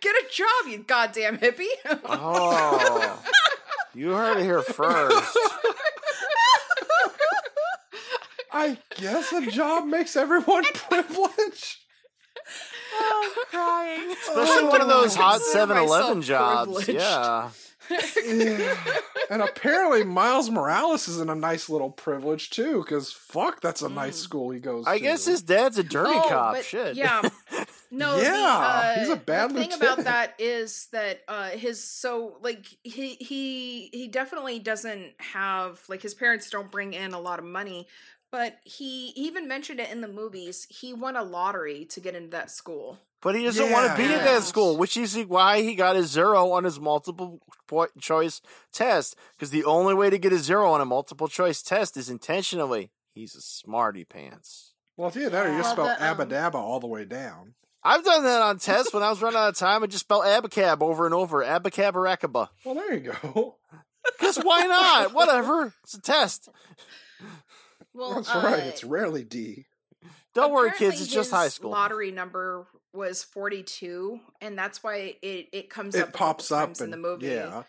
[0.00, 1.64] Get a job, you goddamn hippie.
[2.04, 3.22] Oh,
[3.94, 5.38] you heard it here first.
[8.52, 11.78] I guess a job makes everyone privileged.
[12.92, 14.10] Oh, I'm crying.
[14.28, 16.84] Especially one of those hot Consider 7 Eleven jobs.
[16.84, 16.88] privileged.
[17.00, 17.50] Yeah.
[18.24, 18.76] Yeah.
[19.30, 23.88] And apparently Miles Morales is in a nice little privilege too, because fuck, that's a
[23.88, 24.90] nice school he goes to.
[24.90, 25.02] I to.
[25.02, 26.54] guess his dad's a dirty Oh, cop.
[26.54, 26.96] but Shit.
[26.96, 27.22] Yeah.
[27.92, 28.30] No, the, Yeah,
[28.96, 33.16] uh, he's a bad the thing about that is that uh his so like he
[33.16, 37.88] he he definitely doesn't have like his parents don't bring in a lot of money,
[38.30, 40.66] but he he even mentioned it in the movies.
[40.70, 42.98] He won a lottery to get into that school.
[43.22, 46.04] But he doesn't want to be at that school, which is why he got a
[46.04, 47.40] zero on his multiple
[48.00, 48.40] choice
[48.72, 49.14] test.
[49.36, 52.90] Because the only way to get a zero on a multiple choice test is intentionally.
[53.12, 54.72] He's a smarty pants.
[54.96, 57.54] Well, if you that, or you just spell the, um, abadabba all the way down.
[57.82, 59.82] I've done that on tests when I was running out of time.
[59.82, 61.42] I just spelled abacab over and over.
[61.42, 62.48] Abacab or acaba.
[62.64, 63.56] Well, there you go.
[64.18, 65.12] Because why not?
[65.12, 65.74] Whatever.
[65.82, 66.48] It's a test.
[67.94, 68.62] Well, That's uh, right.
[68.64, 69.66] It's rarely D.
[70.34, 71.00] Don't worry, kids.
[71.00, 71.70] It's just high school.
[71.72, 76.52] Lottery number was forty two, and that's why it it comes It up a pops
[76.52, 77.26] up times in the movie.
[77.26, 77.64] yeah,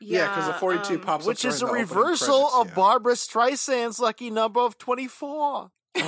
[0.00, 2.68] yeah, because the forty-two um, pops Which is a during the opening reversal credits, of
[2.68, 2.74] yeah.
[2.74, 5.70] Barbra Streisand's lucky number of 24.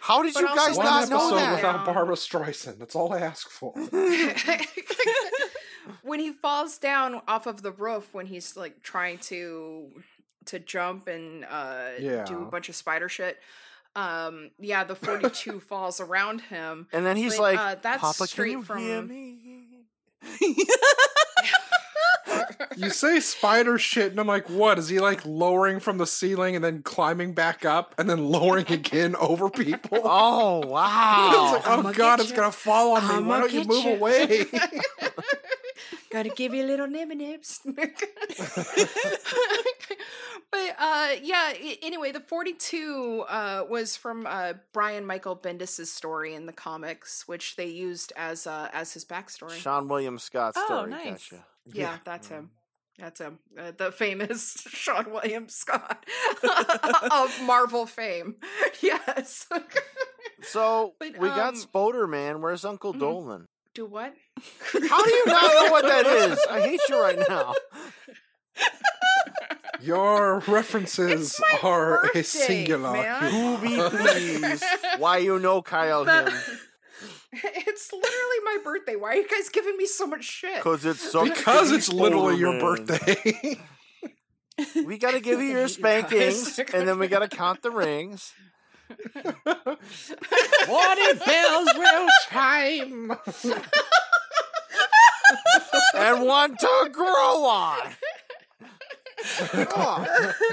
[0.00, 1.54] How did But you guys One not episode know that?
[1.54, 2.78] without Barbra Streisand.
[2.78, 3.72] That's all I ask for.
[6.02, 9.90] when he falls down off of the roof when he's like trying to
[10.46, 11.90] to jump and uh
[12.24, 13.38] do a bunch of spider shit
[13.96, 18.18] um yeah the 42 falls around him And then he's But, like, uh, that's Papa,
[18.18, 19.10] can straight you from-?
[22.76, 24.78] You say spider shit, and I'm like, what?
[24.80, 28.66] Is he like lowering from the ceiling and then climbing back up and then lowering
[28.68, 30.00] again over people?
[30.04, 31.52] Oh, wow.
[31.54, 33.14] like, oh I'ma god, it's gonna fall on me.
[33.14, 33.92] I'ma Why don't you move ya.
[33.94, 34.46] away?
[36.10, 37.90] Gotta give you a little nibby nibs but
[40.78, 46.52] uh yeah anyway the 42 uh was from uh brian michael bendis's story in the
[46.52, 50.90] comics which they used as uh as his backstory Seann William Scott Oh, story.
[50.90, 51.28] nice.
[51.28, 51.44] Gotcha.
[51.72, 52.50] Yeah, that's him.
[52.98, 53.38] That's him.
[53.58, 56.04] Uh, the famous Seann William Scott
[57.10, 58.36] of Marvel fame.
[58.82, 59.46] Yes.
[60.42, 62.40] So But, we got um, Spoder Man.
[62.40, 63.00] Where's Uncle mhm.
[63.00, 63.46] Dolan?
[63.74, 64.14] Do what?
[64.88, 66.38] How do you not know what that is?
[66.48, 67.54] I hate you right now.
[69.80, 72.92] Your references are birthday, a singular.
[72.92, 73.30] man.
[73.60, 74.62] Booby, please.
[74.98, 76.34] Why you know Kyle That- him?
[77.32, 78.94] it's literally my birthday.
[78.96, 80.54] Why are you guys giving me so much shit?
[80.56, 82.60] Because it's so Because it's literally your Man.
[82.60, 83.58] birthday.
[84.86, 88.32] We gotta give you your You spankings, and then we gotta count the rings.
[90.66, 93.12] Forty bells will chime.
[95.94, 97.78] and one to grow on.
[99.76, 100.06] Oh,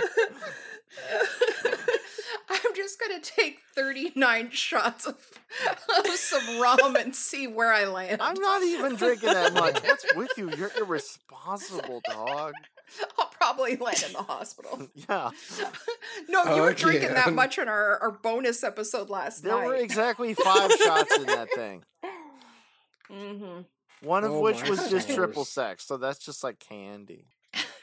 [2.50, 5.18] I'm just gonna take 39 shots of,
[5.98, 8.22] of some rum and see where I land.
[8.22, 9.84] I'm not even drinking that much.
[9.84, 10.52] What's with you?
[10.58, 12.54] You're irresponsible, dog.
[13.18, 14.88] I'll probably land in the hospital.
[15.10, 15.32] Yeah.
[16.30, 19.60] no, you were drinking that much in our, our bonus episode last There night.
[19.62, 21.84] There were exactly five shots in that thing.
[23.10, 23.62] hmm
[24.02, 25.16] One of Oh which my was just stars.
[25.16, 27.26] triple sex, so that's just like candy.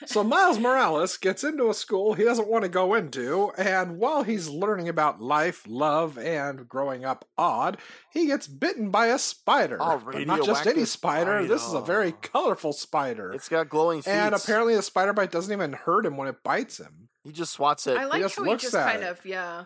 [0.06, 4.22] So Miles Morales gets into a school he doesn't want to go into, and while
[4.22, 7.78] he's learning about life, love, and growing up odd,
[8.12, 9.76] he gets bitten by a spider.
[9.80, 11.46] Oh, but not just any radioactive spider.
[11.46, 13.32] This is a very colorful spider.
[13.32, 14.12] It's got glowing feet.
[14.12, 17.08] and apparently the spider bite doesn't even hurt him when it bites him.
[17.24, 17.96] he just swats it.
[17.98, 19.08] I like just how he looks just at kind it.
[19.08, 19.64] of yeah.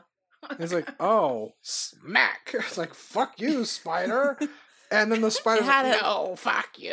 [0.59, 2.51] He's like, oh, smack.
[2.55, 4.39] It's like, fuck you, spider.
[4.95, 6.93] And then the spider's had like, a- no, fuck you.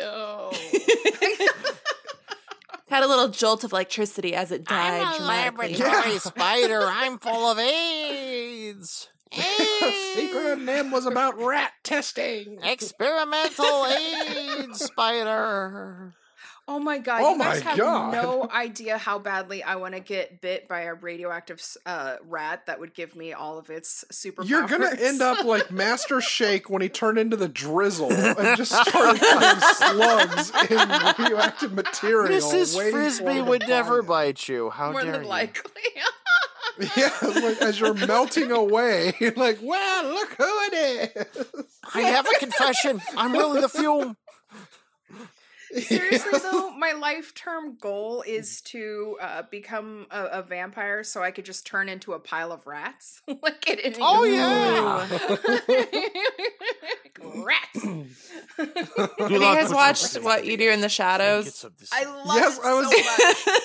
[2.90, 5.74] Had a little jolt of electricity as it died dramatically.
[5.76, 6.82] laboratory spider.
[6.82, 9.08] I'm full of AIDS.
[10.14, 12.58] Secret name was about rat testing.
[12.64, 16.14] Experimental AIDS spider.
[16.72, 17.20] Oh my god!
[17.20, 18.12] Oh you guys my have God.
[18.12, 22.78] no idea how badly I want to get bit by a radioactive uh, rat that
[22.78, 24.48] would give me all of its superpowers.
[24.48, 28.70] You're gonna end up like Master Shake when he turned into the drizzle and just
[28.88, 30.78] started cutting slugs in
[31.18, 32.38] radioactive material.
[32.40, 32.76] Mrs.
[32.76, 34.06] waiting for Frisbee would never him.
[34.06, 34.70] bite you.
[34.70, 35.28] How more dare than you?
[35.28, 35.72] likely.
[36.96, 41.64] Yeah, like as you're melting away, you're like, well, look who it is.
[41.92, 43.02] I have a confession.
[43.16, 44.16] I'm really the fume.
[45.78, 51.30] Seriously though, my life term goal is to uh, become a, a vampire so I
[51.30, 53.22] could just turn into a pile of rats.
[53.42, 55.06] like at any Oh, yeah.
[57.44, 57.84] rats.
[59.18, 61.64] Have you guys watched What You Do in the Shadows?
[61.92, 62.96] I love Yes, it I was- so
[63.46, 63.56] much.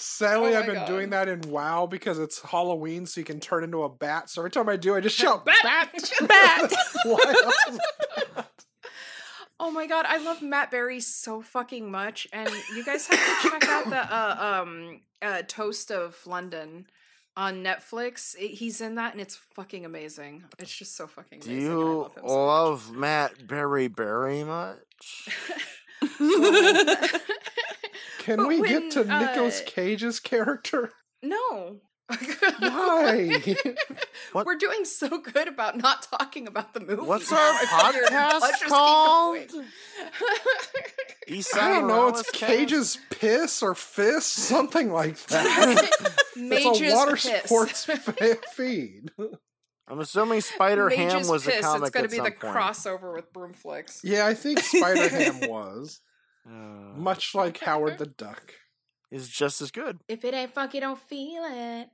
[0.00, 0.86] Sadly, Oh I've been God.
[0.86, 4.28] doing that in WoW because it's Halloween, so you can turn into a bat.
[4.30, 5.56] So every time I do, I just shout Bat!
[5.64, 6.12] bat.
[6.28, 6.72] Bat.
[9.58, 9.68] Wild.
[9.68, 13.48] Oh my god, I love Matt Berry so fucking much, and you guys have to
[13.50, 16.86] check out the uh, um uh, Toast of London
[17.36, 18.34] on Netflix.
[18.38, 20.44] It- he's in that, and it's fucking amazing.
[20.58, 21.70] It's just so fucking Do amazing.
[21.70, 25.28] I you love him so love Matt Berry very much?
[26.20, 27.10] much.
[28.18, 30.92] Can But we when, get to Nicolas uh, Cage's character?
[31.22, 31.80] no.
[32.08, 33.42] Why?
[34.32, 37.02] What- We're doing so good about not talking about the movie.
[37.02, 39.48] What's our podcast called?
[39.48, 39.66] going.
[41.54, 42.08] I don't know.
[42.08, 42.30] It's?
[42.32, 45.90] Cage's piss or fist, something like that.
[46.36, 47.42] it's Mage's a water piss.
[47.44, 49.10] sports fa- feed.
[49.88, 51.58] I'm assuming Spider Ham Mage's was piss.
[51.58, 52.54] a comic It's gonna at be some the point.
[52.54, 54.00] crossover with Broomflicks.
[54.04, 56.00] Yeah, I think Spider Ham was
[56.46, 56.50] Uh,
[56.96, 58.52] much like Howard the Duck.
[59.10, 59.98] Is just as good.
[60.08, 61.88] If it ain't funky, don't feel it.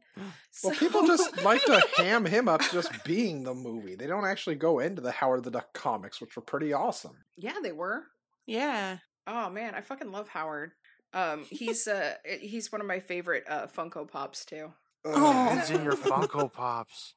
[0.62, 3.94] Well, people just like to ham him up just being the movie.
[3.94, 7.16] They don't actually go into the Howard the Duck comics, which were pretty awesome.
[7.36, 8.04] Yeah, they were.
[8.46, 8.98] yeah.
[9.26, 10.72] Oh man, I fucking love Howard.
[11.14, 14.72] Um, he's uh, he's one of my favorite uh Funko Pops too.
[15.04, 15.56] Oh.
[15.58, 17.14] It's in your Funko Pops.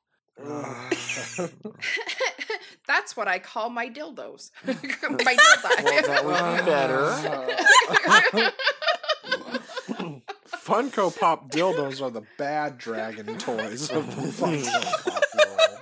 [2.87, 4.51] That's what I call my dildos.
[4.65, 6.23] my dildo.
[6.23, 6.33] Well, that would
[8.33, 8.51] be better.
[10.67, 15.79] Funko Pop dildos are the bad dragon toys of the Funko Pop world.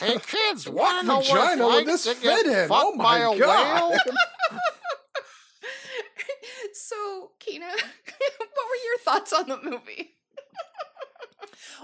[0.00, 2.68] Hey kids, What want to know vagina what would this like to get fit in?
[2.68, 3.90] fucked Oh my a god!
[3.90, 3.98] whale?
[6.74, 10.16] so, Kina, what were your thoughts on the movie?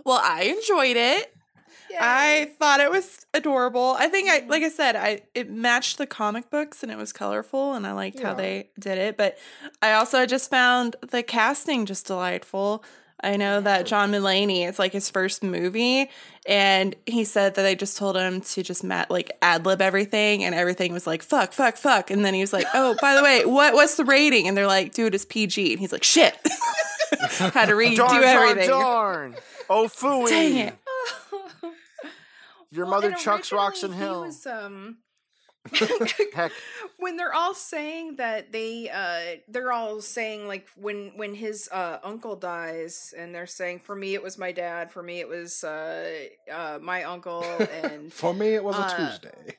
[0.05, 1.32] Well, I enjoyed it.
[2.01, 3.97] I thought it was adorable.
[3.99, 4.51] I think I mm-hmm.
[4.51, 7.93] like I said, I it matched the comic books and it was colorful and I
[7.93, 9.17] liked how they did it.
[9.17, 9.39] But
[9.81, 12.85] I also just found the casting just delightful.
[13.25, 16.11] I know that John Mulaney, it's like his first movie,
[16.45, 20.43] and he said that they just told him to just mat like ad lib everything,
[20.43, 23.23] and everything was like fuck, fuck, fuck, and then he was like, "Oh, by the
[23.23, 26.37] way, what what's the rating?" And they're like, "Dude, it's PG," and he's like, "Shit."
[27.21, 28.71] Had to redo Darn, darn, everything.
[28.71, 29.37] darn.
[29.71, 30.29] Oh, phooey.
[30.29, 30.75] Dang it.
[32.73, 34.23] Your Well, mother and chucks rocks in he hell.
[34.25, 34.99] was, um,
[36.33, 36.53] Heck,
[36.99, 41.99] when they're all saying that they uh they're all saying like when when his uh
[42.03, 45.65] uncle dies and they're saying for me it was my dad for me it was
[45.65, 46.11] uh
[46.53, 47.45] uh my uncle
[47.85, 49.57] and For me, it was a Uh, Tuesday.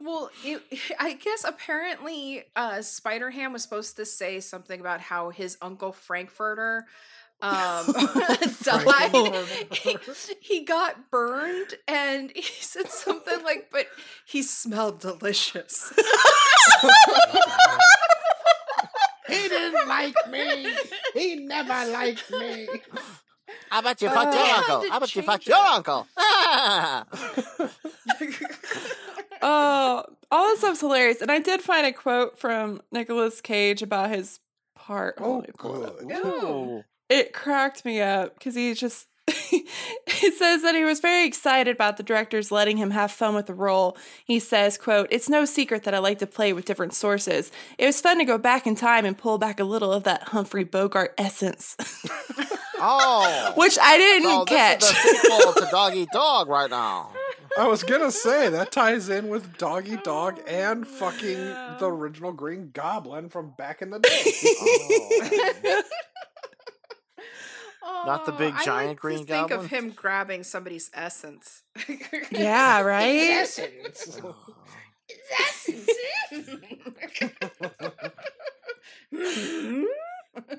[0.00, 0.62] well it,
[0.98, 5.92] i guess apparently uh spider ham was supposed to say something about how his uncle
[5.92, 6.86] frankfurter
[7.42, 7.86] um
[8.62, 9.96] died he,
[10.40, 13.86] he got burned and he said something like but
[14.26, 15.92] he smelled delicious
[19.28, 20.72] he didn't like me.
[21.14, 22.68] He never liked me.
[23.70, 24.90] how about you Uh, fuck they your had uncle?
[24.90, 25.74] How about you change fuck your it.
[25.74, 26.06] uncle?
[26.18, 27.04] Ah!
[29.44, 31.20] Oh, all this stuff's hilarious.
[31.20, 34.38] And I did find a quote from Nicolas Cage about his
[34.76, 35.16] part.
[35.18, 35.98] Oh, Hold on, let me pull it up.
[36.42, 36.84] good.
[37.12, 37.16] Ooh.
[37.16, 41.96] It cracked me up because he just he says that he was very excited about
[41.96, 43.96] the directors letting him have fun with the role.
[44.24, 47.52] He says, quote, It's no secret that I like to play with different sources.
[47.78, 50.28] It was fun to go back in time and pull back a little of that
[50.28, 51.76] Humphrey Bogart essence.
[52.84, 54.80] Oh, Which I didn't so catch.
[54.80, 57.12] this is the sequel to Dog Eat Dog right now.
[57.56, 61.36] I was gonna say that ties in with Doggy Dog oh, and fucking
[61.78, 64.32] the original Green Goblin from back in the day.
[65.64, 65.82] Oh.
[67.84, 69.60] Not the big Oh, I giant like to green think goblin?
[69.60, 71.62] of him grabbing somebody's essence.
[72.30, 73.30] yeah, right?
[73.40, 74.18] Essence.
[79.14, 79.84] Hmm?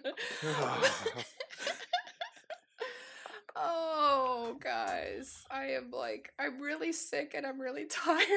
[3.55, 8.28] oh, guys, I am like, I'm really sick and I'm really tired.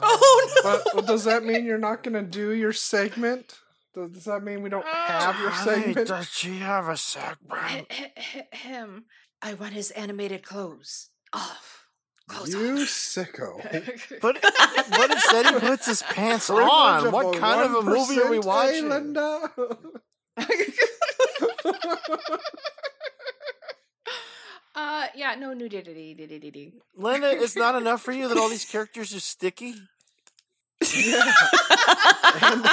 [0.00, 0.82] Oh, no.
[0.94, 3.60] but does that mean you're not gonna do your segment?
[3.94, 6.08] Does does that mean we don't have your Hey, segment?
[6.08, 7.92] does she have a segment?
[8.52, 9.04] Him.
[9.42, 11.86] I want his animated clothes off.
[12.28, 12.88] Clothes You off.
[12.88, 13.60] sicko.
[14.22, 14.38] But
[14.90, 17.12] but instead he puts his pants Privilege on.
[17.12, 18.88] What a kind of a movie are we 1%, watching?
[18.88, 19.50] Linda?
[24.74, 26.72] uh, yeah, no nudity.
[26.96, 29.74] Linda, it's not enough for you that all these characters are sticky.
[30.96, 31.32] yeah.
[32.42, 32.64] and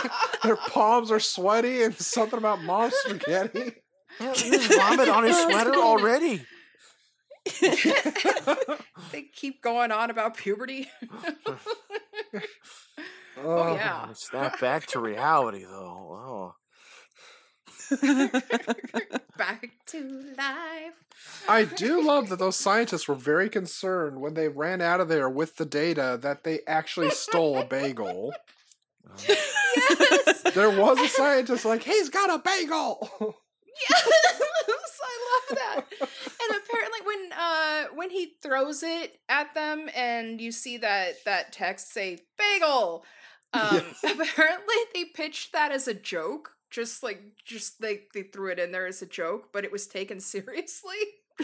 [0.43, 3.74] their palms are sweaty and something about mom spaghetti.
[4.20, 6.41] Yeah, there's vomit on his sweater already.
[9.11, 10.89] they keep going on about puberty.
[13.38, 14.07] oh yeah.
[14.09, 16.53] Oh, snap back to reality, though.
[16.53, 16.59] Oh.
[19.38, 20.94] Back to life.
[21.48, 25.30] I do love that those scientists were very concerned when they ran out of there
[25.30, 28.34] with the data that they actually stole a bagel.
[29.28, 29.56] Yes.
[30.56, 33.36] There was a scientist like, he's got a bagel.
[33.90, 34.12] yes.
[35.02, 35.86] I love that.
[36.02, 41.52] And apparently when uh when he throws it at them and you see that that
[41.54, 43.04] text say bagel
[43.54, 48.59] um apparently they pitched that as a joke just like just they they threw it
[48.59, 50.95] in there as a joke but it was taken seriously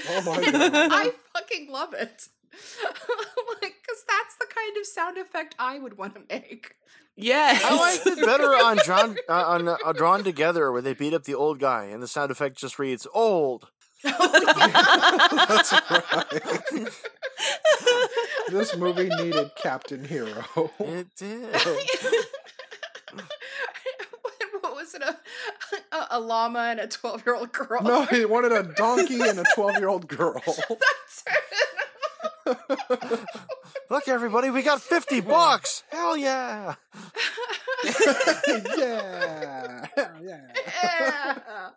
[0.09, 0.71] Oh my god.
[0.91, 2.27] I fucking love it.
[2.83, 6.75] like, because that's the kind of sound effect I would want to make.
[7.15, 7.61] yes.
[7.65, 11.23] I liked it better on John uh, on uh, Drawn Together, where they beat up
[11.23, 13.67] the old guy, and the sound effect just reads "old."
[14.03, 16.89] That's right.
[18.49, 20.43] this movie needed Captain Hero.
[20.79, 21.53] It did.
[23.13, 23.23] what,
[24.61, 25.03] what was it?
[25.91, 27.81] A, a, llama and a 12 year old girl?
[27.81, 30.41] No, he wanted a donkey and a 12 year old girl.
[30.45, 33.19] That's it.
[33.89, 35.83] Look, everybody, we got fifty bucks.
[35.89, 36.75] Hell yeah!
[38.77, 39.85] yeah.
[39.97, 40.11] Yeah.
[40.21, 41.69] Yeah.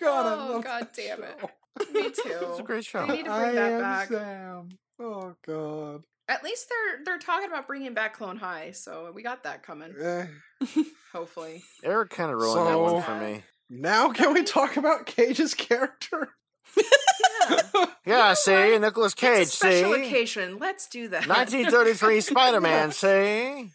[0.00, 1.38] God, I oh, God that damn it.
[1.40, 1.92] show.
[1.92, 2.62] Me It's a too.
[2.64, 3.06] great show.
[3.06, 4.08] They need to I bring that am back.
[4.08, 4.68] Sam.
[4.98, 6.04] Oh God.
[6.28, 9.94] At least they're they're talking about bringing back Clone High, so we got that coming.
[10.00, 10.26] Eh.
[11.12, 11.62] Hopefully.
[11.82, 13.42] Eric kind of ruined that one for me.
[13.68, 16.34] Now can we talk about Cage's character?
[16.76, 17.86] Yeah.
[18.04, 20.58] Yeah, see, Nicolas Cage, it's a special see, occasion.
[20.58, 21.28] Let's do that.
[21.28, 23.70] 1933 Spider-Man, see,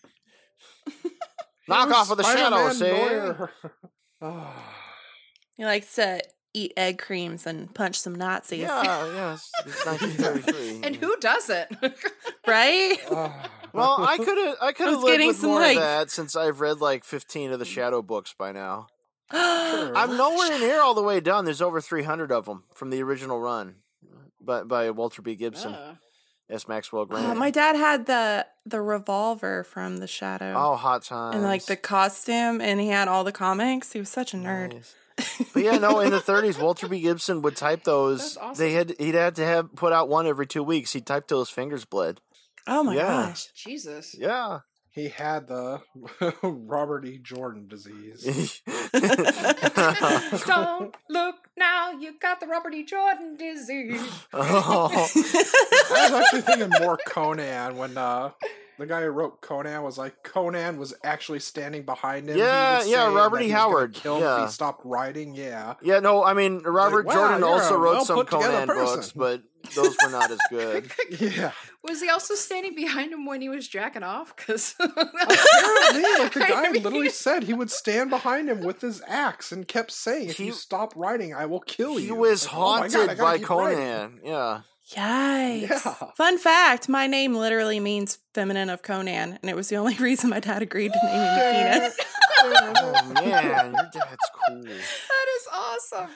[1.68, 2.92] knock off of the shadow, Spider-Man see.
[2.92, 3.52] lawyer.
[4.22, 4.74] Ah.
[5.58, 6.22] He likes to
[6.62, 8.60] eat egg creams and punch some Nazis.
[8.62, 8.84] Yeah,
[9.14, 10.82] yeah, it's, it's 1933.
[10.84, 11.70] and who doesn't?
[12.48, 12.98] Right?
[13.12, 13.50] Ah.
[13.74, 16.10] Well, I could have, I could have was lived with some, more like- of that
[16.10, 18.88] since I've read like 15 of the Shadow books by now.
[19.32, 19.96] Sure.
[19.98, 21.44] I'm nowhere near all the way done.
[21.44, 23.76] There's over 300 of them from the original run,
[24.42, 25.36] by by Walter B.
[25.36, 25.98] Gibson, Oh.
[26.50, 26.68] S.
[26.70, 27.38] Maxwell Oh, Grant.
[27.38, 30.54] my dad had the the revolver from The Shadow.
[30.56, 31.36] oh, hot times.
[31.36, 33.92] and like the costume, and he had all the comics.
[33.92, 34.74] He was such a nerd.
[34.76, 34.96] Nice.
[35.54, 36.00] But yeah, no.
[36.00, 37.02] In the 30s, Walter B.
[37.02, 38.38] Gibson would type those.
[38.38, 38.64] Awesome.
[38.64, 40.94] They had he'd had to have put out one every two weeks.
[40.94, 42.22] He typed till his fingers bled.
[42.68, 43.08] Oh my Yeah.
[43.28, 43.48] gosh.
[43.56, 44.16] Jesus.
[44.18, 44.60] Yeah.
[44.92, 45.82] He had the
[46.44, 47.18] Robert E.
[47.20, 48.62] Jordan disease.
[50.46, 52.84] Don't look now, you got the Robert E.
[52.84, 54.02] Jordan disease.
[54.34, 58.32] oh, I was actually thinking more Conan when uh,
[58.78, 62.38] the guy who wrote Conan was like Conan was actually standing behind him.
[62.38, 63.46] Yeah, would yeah, Robert E.
[63.48, 64.46] he was gonna Howard, killed him yeah.
[64.46, 65.36] he stopped writing.
[65.36, 66.00] Yeah, yeah.
[66.00, 69.42] No, I mean Robert wow, Jordan also wrote some well-put-together Conan books, but
[69.76, 70.92] those were not as good.
[71.20, 71.52] yeah.
[71.84, 74.36] Was he also standing behind him when he was jacking off?
[74.36, 78.82] Because Apparently, like the guy I mean- literally said, he would stand behind him with
[78.82, 82.16] his axe and kept saying, "If He- you stop writing, I will kill He you."
[82.16, 83.78] was Like, oh God, haunted by keep writing.
[83.78, 84.20] Conan.
[84.24, 84.62] Yeah.
[84.96, 85.70] Yikes.
[85.70, 86.12] Yeah.
[86.16, 90.30] Fun fact my name literally means feminine of Conan, and it was the only reason
[90.30, 91.94] my dad agreed to name me Peanut.
[92.40, 94.64] Oh man, your dad's cool.
[94.64, 96.10] that is awesome.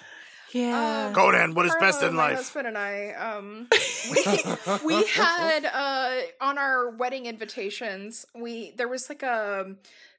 [0.53, 1.11] Yeah.
[1.15, 2.37] Conan, what is best in my life?
[2.37, 3.67] husband and I, um,
[4.11, 8.25] we, we had uh, on our wedding invitations.
[8.35, 9.75] We there was like a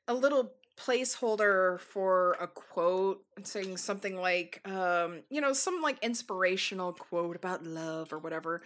[0.08, 6.92] a little placeholder for a quote saying something like, um, you know, some like inspirational
[6.92, 8.62] quote about love or whatever.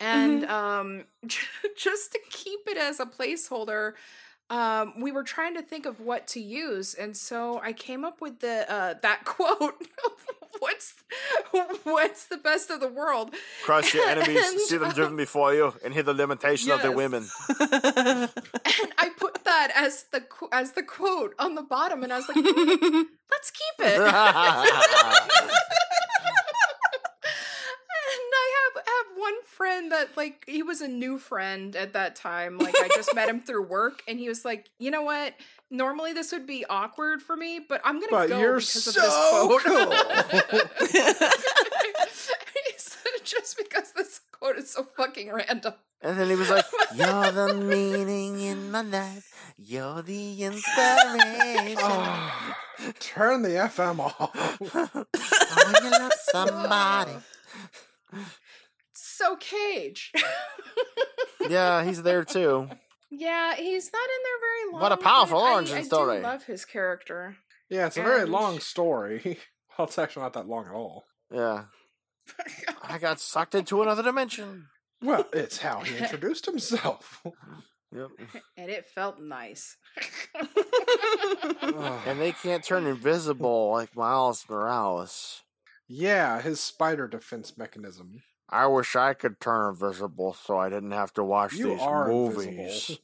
[0.00, 1.04] And um,
[1.76, 3.92] just to keep it as a placeholder,
[4.50, 8.20] um, we were trying to think of what to use, and so I came up
[8.20, 9.74] with the uh, that quote.
[10.58, 10.94] what's
[11.84, 13.34] what's the best of the world?
[13.64, 16.92] Crush your enemies, And, see them driven before you, and hear the limitation of their
[16.92, 17.26] women.
[17.58, 22.28] And I put that as the as the quote on the bottom, and I was
[22.28, 24.00] like, "Mm, let's keep it.
[24.00, 24.10] and
[28.34, 32.58] I have have one friend that like he was a new friend at that time.
[32.58, 35.34] Like I just met him through work, and he was like, you know what?
[35.70, 38.90] Normally this would be awkward for me, but I'm gonna But go you're because so
[38.90, 39.88] of this cool.
[39.88, 40.70] quote.
[42.52, 45.74] He said, just because this quote is so fucking random.
[46.02, 46.64] And then he was like,
[46.94, 49.31] You're the meaning in my life.
[49.64, 51.78] You're the inspiration.
[51.80, 52.58] Ah,
[52.98, 54.16] turn the FM off.
[54.74, 57.12] Oh, you love somebody.
[58.92, 60.12] So Cage.
[61.48, 62.68] Yeah, he's there too.
[63.10, 64.82] yeah, he's not in there very long.
[64.82, 66.16] What a powerful but I- origin I, story.
[66.18, 67.36] do love his character.
[67.70, 69.38] Yeah, it's a very long story.
[69.78, 71.04] Well, it's actually not that long at all.
[71.34, 71.64] Yeah.
[72.82, 74.66] I got sucked into another dimension.
[75.00, 77.22] Well, it's how he introduced himself.
[77.94, 78.08] Yep.
[78.56, 79.76] and it felt nice.
[82.06, 85.42] And they can't turn invisible like Miles Morales.
[85.88, 88.22] yeah, his spider defense mechanism.
[88.48, 92.08] I wish I could turn invisible so I didn't have to watch You these are
[92.08, 92.98] movies.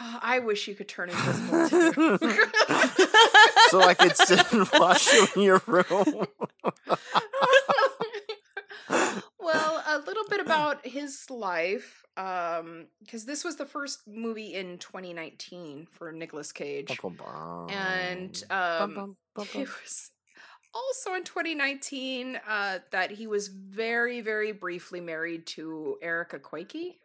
[0.00, 2.18] Oh, I wish you could turn invisible too.
[3.68, 6.26] so I could sit and watch you in your room.
[9.98, 14.78] Well, a little bit about his life, um, because this was the first movie in
[14.78, 16.98] 2019 for Nicolas Cage,
[17.70, 20.10] and um, it was
[20.74, 26.96] also in 2019 uh, that he was very, very briefly married to Erica Quakey.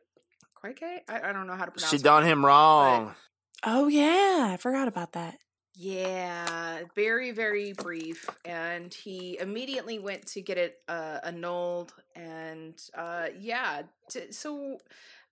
[0.64, 1.00] Quakey?
[1.10, 1.90] I, I don't know how to pronounce.
[1.90, 3.16] she her done him wrong.
[3.66, 5.38] oh yeah, I forgot about that.
[5.76, 8.30] Yeah, very, very brief.
[8.46, 11.94] And he immediately went to get it uh, annulled.
[12.16, 14.78] And uh, yeah, t- so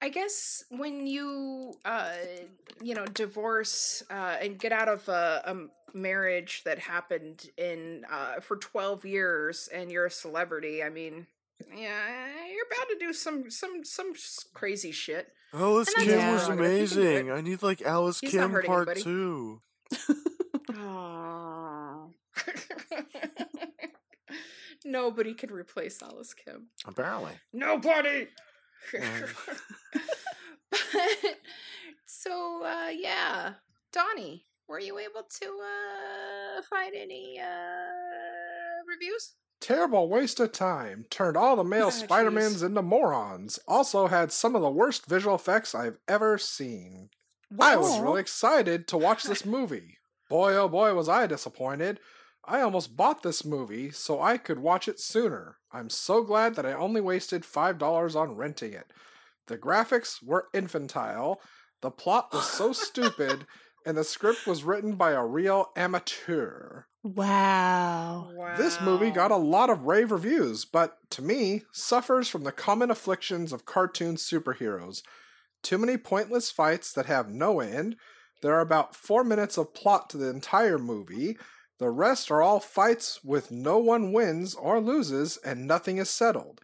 [0.02, 2.14] I guess when you, uh,
[2.82, 8.40] you know, divorce uh, and get out of a, a marriage that happened in uh,
[8.40, 11.28] for 12 years and you're a celebrity, I mean,
[11.70, 12.08] yeah,
[12.52, 14.14] you're about to do some some some
[14.56, 15.32] crazy shit.
[15.54, 17.30] Alice Kim was amazing.
[17.30, 19.02] I need like Alice He's Kim part anybody.
[19.04, 19.62] two.
[20.82, 22.12] Aww.
[24.86, 26.68] Nobody could replace Alice Kim.
[26.86, 27.34] Apparently.
[27.54, 28.28] Nobody.
[28.96, 29.30] Mm.
[30.72, 30.80] but,
[32.06, 33.54] so uh, yeah,
[33.92, 39.34] Donnie, were you able to uh, find any uh, reviews?
[39.60, 41.06] Terrible waste of time.
[41.12, 42.66] Turned all the male Ah, Spider-Mans jeez.
[42.66, 43.60] into morons.
[43.68, 47.10] Also had some of the worst visual effects I've ever seen.
[47.60, 49.98] I was really excited to watch this movie.
[50.32, 52.00] Boy, oh boy, was I disappointed.
[52.46, 55.58] I almost bought this movie so I could watch it sooner.
[55.74, 58.94] I'm so glad that I only wasted $5 on renting it.
[59.48, 61.42] The graphics were infantile,
[61.82, 63.46] the plot was so stupid,
[63.86, 66.84] and the script was written by a real amateur.
[67.04, 68.32] Wow.
[68.34, 68.56] Wow.
[68.56, 72.90] This movie got a lot of rave reviews, but to me, suffers from the common
[72.90, 75.02] afflictions of cartoon superheroes.
[75.62, 77.98] Too many pointless fights that have no end.
[78.42, 81.38] There are about four minutes of plot to the entire movie.
[81.80, 86.62] The rest are all fights with no one wins or loses, and nothing is settled.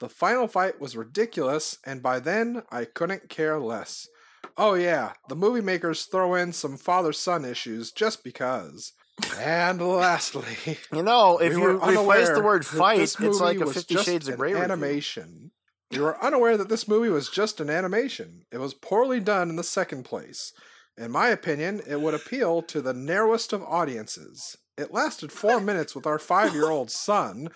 [0.00, 4.08] The final fight was ridiculous, and by then I couldn't care less.
[4.56, 8.92] Oh, yeah, the movie makers throw in some father son issues just because.
[9.38, 13.96] And lastly, You know, if we you replace the word fight, it's like a Fifty
[13.96, 15.52] Shades of Grey animation.
[15.90, 18.42] We were unaware that this movie was just an animation.
[18.50, 20.52] It was poorly done in the second place.
[20.96, 24.56] In my opinion, it would appeal to the narrowest of audiences.
[24.78, 27.48] It lasted four minutes with our five year old son.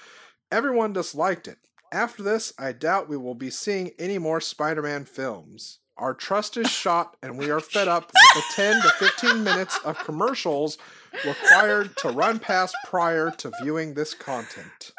[0.51, 1.59] Everyone disliked it.
[1.93, 5.79] After this, I doubt we will be seeing any more Spider Man films.
[5.97, 9.79] Our trust is shot, and we are fed up with the 10 to 15 minutes
[9.85, 10.79] of commercials
[11.27, 14.93] required to run past prior to viewing this content.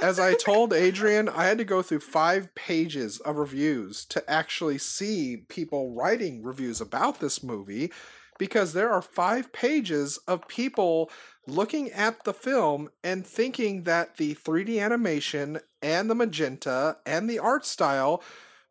[0.00, 4.78] As I told Adrian, I had to go through five pages of reviews to actually
[4.78, 7.92] see people writing reviews about this movie
[8.38, 11.10] because there are five pages of people
[11.48, 17.40] looking at the film and thinking that the 3D animation and the magenta and the
[17.40, 18.22] art style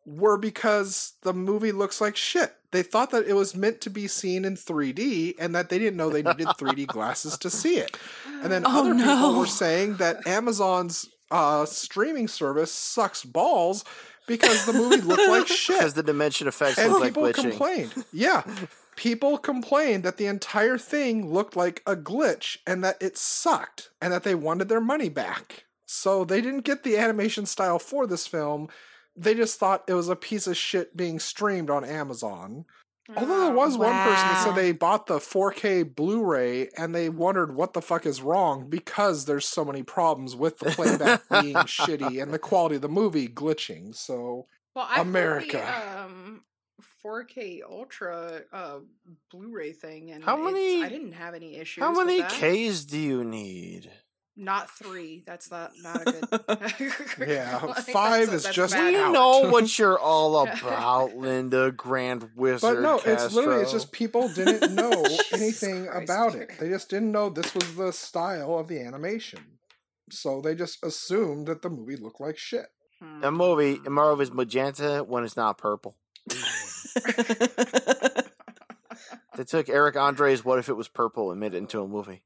[0.06, 2.54] were because the movie looks like shit.
[2.70, 5.98] They thought that it was meant to be seen in 3D and that they didn't
[5.98, 7.98] know they needed 3D glasses to see it.
[8.42, 13.84] And then Oh, other people were saying that Amazon's uh, streaming service sucks balls
[14.26, 17.50] because the movie looked like shit Because the dimension effects and like people glitching.
[17.50, 18.04] complained.
[18.12, 18.42] Yeah,
[18.96, 24.12] people complained that the entire thing looked like a glitch and that it sucked and
[24.12, 25.64] that they wanted their money back.
[25.86, 28.68] So they didn't get the animation style for this film.
[29.16, 32.66] They just thought it was a piece of shit being streamed on Amazon.
[33.16, 37.54] Although there was one person that said they bought the 4K Blu-ray and they wondered
[37.54, 42.22] what the fuck is wrong because there's so many problems with the playback being shitty
[42.22, 43.94] and the quality of the movie glitching.
[43.94, 45.56] So Well, I America.
[45.56, 46.42] The, um,
[47.04, 48.78] 4K Ultra uh,
[49.30, 51.82] Blu-ray thing, and How many- I didn't have any issues.
[51.82, 52.30] How with many that.
[52.30, 53.90] Ks do you need?
[54.40, 55.24] Not three.
[55.26, 56.88] That's not not a good.
[57.28, 58.92] Yeah, Like, five that's is that's just bad.
[58.92, 59.12] We out.
[59.12, 62.76] know what you're all about, Linda Grand Wizard.
[62.76, 64.92] But no, it's literally it's just people didn't know
[65.32, 66.04] anything Christ.
[66.04, 66.52] about it.
[66.60, 69.40] They just didn't know this was the style of the animation.
[70.10, 72.66] So they just assumed that the movie looked like shit.
[73.02, 73.24] Hmm.
[73.24, 73.80] a movie.
[73.86, 75.96] A movie is magenta when it's not purple.
[79.36, 82.22] They took Eric Andre's "What If It Was Purple" and made it into a movie.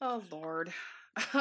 [0.00, 0.72] Oh Lord.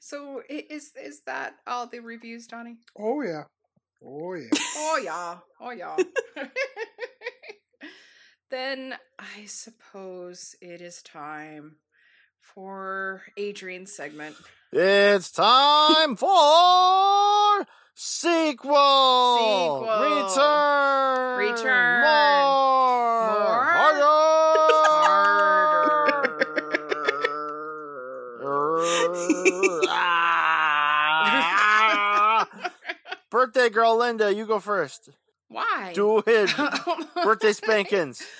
[0.00, 2.78] so is is that all the reviews, Donnie?
[2.98, 3.44] Oh yeah.
[4.04, 4.48] Oh yeah.
[4.76, 5.36] Oh yeah.
[5.60, 5.96] Oh yeah.
[8.50, 11.76] then I suppose it is time
[12.40, 14.36] for Adrian's segment.
[14.72, 19.38] It's time for sequel.
[19.38, 19.80] Sequel.
[20.00, 21.38] Return.
[21.38, 22.02] Return.
[22.02, 23.32] More.
[23.32, 23.64] More.
[23.64, 24.75] Harder.
[33.30, 35.10] Birthday girl Linda, you go first.
[35.48, 35.92] Why?
[35.94, 36.50] Do it.
[37.22, 38.22] Birthday spankings.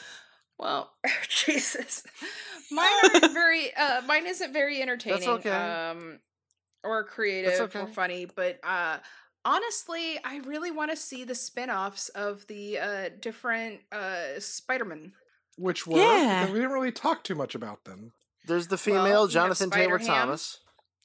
[0.58, 0.90] Well,
[1.28, 2.02] Jesus,
[2.70, 3.74] mine aren't very.
[3.76, 5.20] Uh, mine isn't very entertaining.
[5.20, 5.50] That's okay.
[5.50, 6.20] Um,
[6.82, 7.80] or creative okay.
[7.80, 8.96] or funny, but uh,
[9.44, 15.12] honestly, I really want to see the spin-offs of the uh, different uh, Spider-Man.
[15.58, 16.46] Which were Yeah.
[16.46, 18.12] we didn't really talk too much about them.
[18.46, 20.60] There's the female you have Jonathan Taylor Thomas.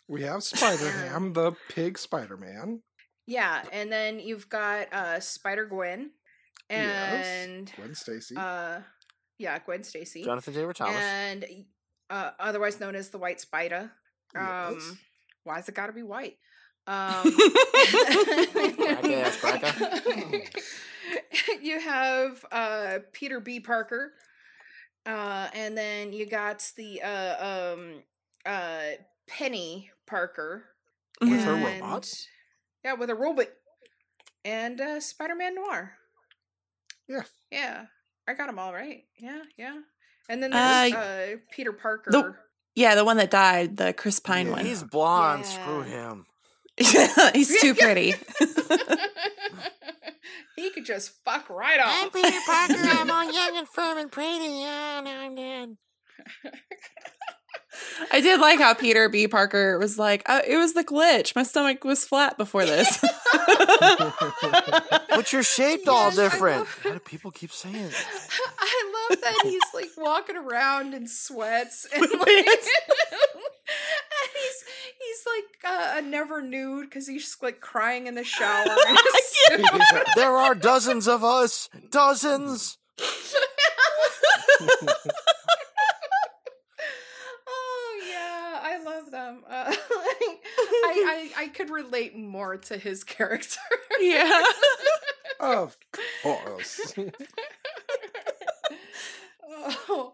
[0.07, 2.84] We have Spider Ham, the pig Spider Man.
[3.28, 6.11] Yeah, and then you've got uh, Spider Gwen,
[6.69, 7.26] Yes.
[7.47, 8.36] and Gwen Stacy.
[8.38, 8.80] uh,
[9.38, 10.95] yeah, Gwen Stacy, Jonathan Taylor Thomas.
[10.97, 11.45] and
[12.09, 13.91] uh, otherwise known as the White Spider.
[14.36, 14.93] Um, Yes.
[15.43, 16.38] why's it got to be white?
[16.88, 17.32] Um,
[19.05, 19.43] ass
[21.61, 23.59] you have uh, Peter B.
[23.59, 24.13] Parker,
[25.05, 28.01] uh, and then you got the uh, um,
[28.45, 28.80] uh,
[29.30, 30.63] Peni Parker
[31.22, 32.11] With her and- robot?
[32.84, 33.47] Yeah, with a robot,
[34.43, 35.93] and uh, Spider-Man Noir.
[37.07, 37.23] Yeah.
[37.51, 37.86] Yeah,
[38.27, 39.03] I got them all right.
[39.19, 39.77] Yeah, yeah.
[40.29, 42.11] And then there's Uh, uh, Peter Parker.
[42.11, 42.36] the-
[42.75, 44.53] yeah, the one that died, the Chris Pine Yeah.
[44.53, 44.65] one.
[44.65, 45.43] He's blonde.
[45.43, 45.63] Yeah.
[45.63, 46.25] Screw him.
[47.34, 48.15] He's too pretty.
[50.55, 51.88] he could just fuck right off.
[51.89, 52.73] I'm Peter Parker.
[52.77, 54.45] I'm all young and firm and pretty.
[54.45, 55.77] Yeah, now I'm dead.
[58.12, 59.28] I did like how Peter B.
[59.28, 61.36] Parker was like, uh, "It was the glitch.
[61.36, 63.04] My stomach was flat before this."
[65.14, 66.58] But you're shaped all Yes, I different.
[66.60, 68.06] love- Why do people keep saying that?
[68.60, 72.47] I love that he's like walking around in sweats and like, and
[74.34, 74.64] he's
[74.99, 78.66] he's like uh, never nude because he's like crying in the shower.
[78.66, 80.06] in his suit.
[80.16, 81.70] There are dozens of us.
[81.91, 82.78] Dozens.
[87.47, 88.60] oh yeah,
[89.14, 89.43] I them.
[89.49, 89.78] Uh, like,
[90.84, 93.59] I, I I could relate more to his character.
[93.99, 94.43] yeah.
[95.39, 95.78] of
[96.24, 96.93] course.
[99.49, 100.14] oh.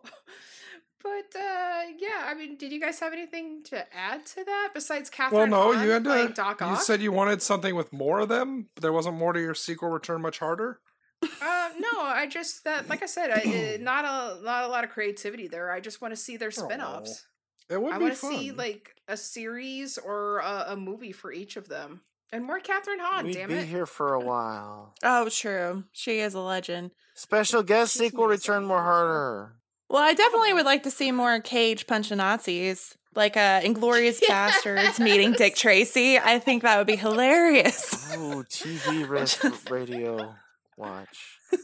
[1.04, 5.10] But uh, yeah, I mean, did you guys have anything to add to that besides
[5.10, 5.32] Kathryn?
[5.32, 6.34] well, no, Hahn you had to.
[6.34, 6.82] Doc You Ock?
[6.82, 9.88] said you wanted something with more of them, but there wasn't more to your sequel
[9.89, 10.82] return much harder.
[11.24, 14.84] Uh, no, I just that like I said, I, uh, not a not a lot
[14.84, 15.72] of creativity there.
[15.72, 17.26] I just want to see their spin-offs.
[17.70, 21.57] It would I want to see like a series or a, a movie for each
[21.57, 22.01] of them,
[22.32, 23.26] and more Kathryn Hahn.
[23.26, 23.65] We'd damn be it!
[23.68, 24.93] here for a while.
[25.03, 25.84] Oh, true.
[25.91, 26.91] She is a legend.
[27.15, 28.53] Special guest She's sequel amazing.
[28.53, 29.53] return more harder.
[29.89, 34.99] Well, I definitely would like to see more Cage punching Nazis, like uh, Inglorious Bastards
[34.99, 36.18] meeting Dick Tracy.
[36.20, 38.11] I think that would be hilarious.
[38.13, 39.39] Oh, TV res-
[39.70, 40.36] radio
[40.78, 41.38] watch.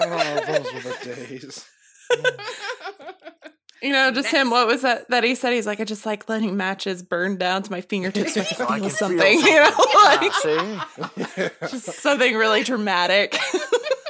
[0.00, 1.64] Oh, those were the days.
[3.82, 4.50] You know, just him.
[4.50, 5.52] What was that that he said?
[5.52, 8.66] He's like, I just like letting matches burn down to my fingertips so I can
[8.68, 9.40] I feel can something.
[9.40, 11.68] feel You know, like See?
[11.68, 13.38] just something really dramatic,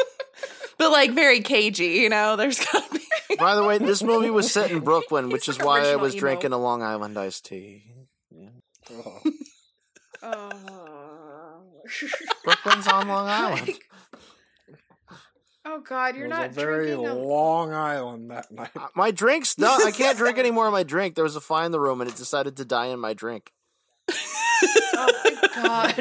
[0.79, 2.01] but like very cagey.
[2.01, 3.37] You know, there's gotta be.
[3.39, 6.21] By the way, this movie was set in Brooklyn, which is why I was emo.
[6.21, 7.85] drinking a Long Island iced tea.
[8.91, 9.23] Oh.
[10.23, 11.63] oh.
[12.43, 13.31] Brooklyn's on Long oh.
[13.31, 13.79] Island.
[15.69, 18.71] Oh God, you're was not a very drinking a very long island that night.
[18.77, 19.81] Uh, My drink's done.
[19.87, 21.15] I can't drink anymore of my drink.
[21.15, 23.53] There was a fly in the room, and it decided to die in my drink.
[24.11, 25.95] Oh, thank God.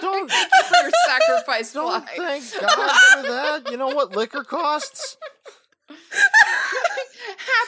[0.00, 2.14] Don't- thank you for your sacrifice, Don't fly.
[2.16, 3.70] thank God for that.
[3.70, 5.16] You know what liquor costs?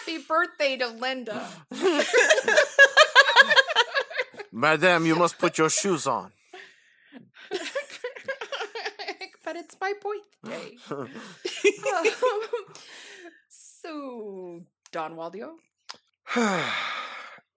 [0.01, 1.47] Happy birthday to Linda.
[4.53, 6.33] Madame, you must put your shoes on.
[9.45, 10.77] But it's my birthday.
[13.49, 15.53] so, Don Waldio?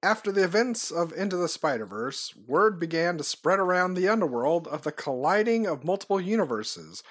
[0.04, 4.68] After the events of Into the Spider Verse, word began to spread around the underworld
[4.68, 7.02] of the colliding of multiple universes,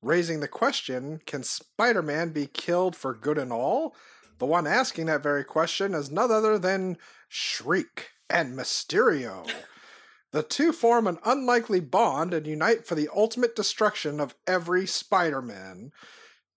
[0.00, 3.94] raising the question can Spider Man be killed for good and all?
[4.38, 6.96] The one asking that very question is none other than
[7.28, 9.48] Shriek and Mysterio.
[10.32, 15.42] The two form an unlikely bond and unite for the ultimate destruction of every Spider
[15.42, 15.92] Man.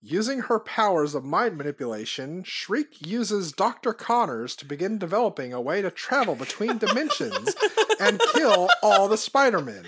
[0.08, 3.92] Using her powers of mind manipulation, Shriek uses Dr.
[3.92, 7.56] Connors to begin developing a way to travel between dimensions
[7.98, 9.84] and kill all the Spider-Men.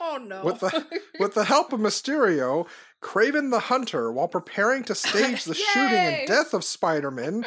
[0.00, 0.44] Oh no.
[0.44, 2.66] With the with the help of Mysterio,
[3.00, 7.46] Kraven the Hunter, while preparing to stage the shooting and death of Spider-Man,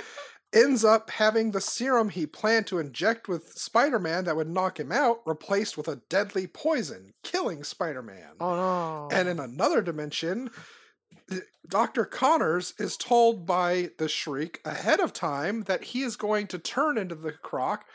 [0.56, 4.92] ends up having the serum he planned to inject with Spider-Man that would knock him
[4.92, 8.36] out replaced with a deadly poison, killing Spider-Man.
[8.40, 9.10] Oh no.
[9.12, 10.50] And in another dimension,
[11.68, 12.06] Dr.
[12.06, 16.98] Connors is told by the Shriek ahead of time that he is going to turn
[16.98, 17.86] into the croc,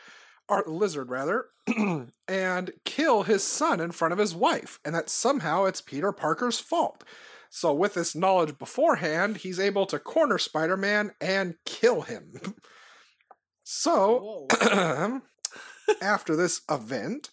[0.47, 1.45] or lizard rather,
[2.27, 6.59] and kill his son in front of his wife, and that somehow it's Peter Parker's
[6.59, 7.03] fault.
[7.53, 12.39] So, with this knowledge beforehand, he's able to corner Spider Man and kill him.
[13.63, 14.47] So,
[16.01, 17.29] after this event,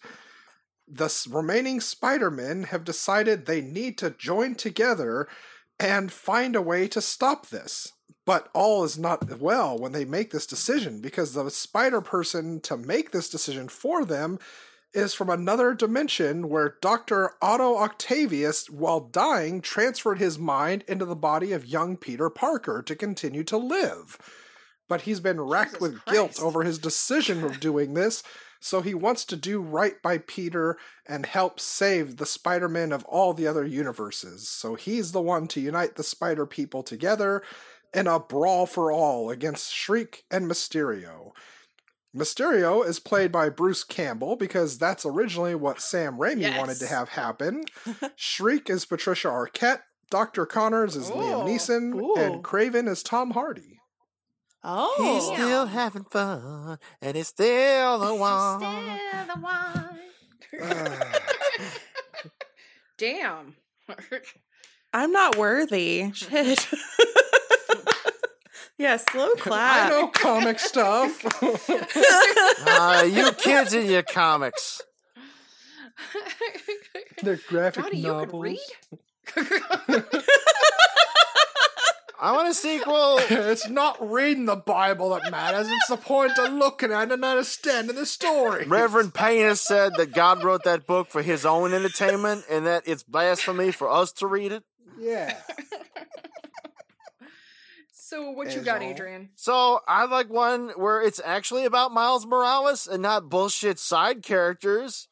[0.87, 5.27] the remaining Spider-Men have decided they need to join together
[5.79, 7.93] and find a way to stop this.
[8.25, 12.77] But all is not well when they make this decision because the spider person to
[12.77, 14.39] make this decision for them
[14.93, 17.31] is from another dimension where Dr.
[17.41, 22.95] Otto Octavius, while dying, transferred his mind into the body of young Peter Parker to
[22.95, 24.17] continue to live.
[24.87, 28.23] But he's been racked Jesus with guilt over his decision of doing this,
[28.59, 30.77] so he wants to do right by Peter
[31.07, 34.49] and help save the Spider-Man of all the other universes.
[34.49, 37.43] So he's the one to unite the Spider people together
[37.93, 41.31] in a brawl for all against Shriek and Mysterio.
[42.15, 47.09] Mysterio is played by Bruce Campbell because that's originally what Sam Raimi wanted to have
[47.09, 47.65] happen.
[48.15, 50.45] Shriek is Patricia Arquette, Dr.
[50.47, 52.15] Connors is Liam Oh, Neeson, ooh.
[52.15, 53.79] and Kraven is Tom Hardy.
[54.63, 58.59] Oh, He's still having fun, and he's still the one.
[58.59, 59.99] Still the one.
[62.97, 63.55] Damn.
[64.93, 66.11] I'm not worthy.
[66.13, 66.67] Shit.
[68.79, 69.85] Yeah, slow clap.
[69.85, 71.25] I know comic stuff.
[72.65, 74.81] Ah, you kids and your comics.
[77.21, 78.43] They're graphic Johnny, you could novels.
[78.43, 78.59] read?
[82.21, 83.17] I want a sequel.
[83.29, 85.67] it's not reading the Bible that matters.
[85.69, 88.65] It's the point of looking at and understanding the story.
[88.65, 92.83] Reverend Payne has said that God wrote that book for his own entertainment and that
[92.85, 94.63] it's blasphemy for us to read it.
[94.99, 95.37] Yeah.
[98.09, 98.87] So what you got, all.
[98.89, 99.29] Adrian?
[99.35, 105.07] So I like one where it's actually about Miles Morales and not bullshit side characters.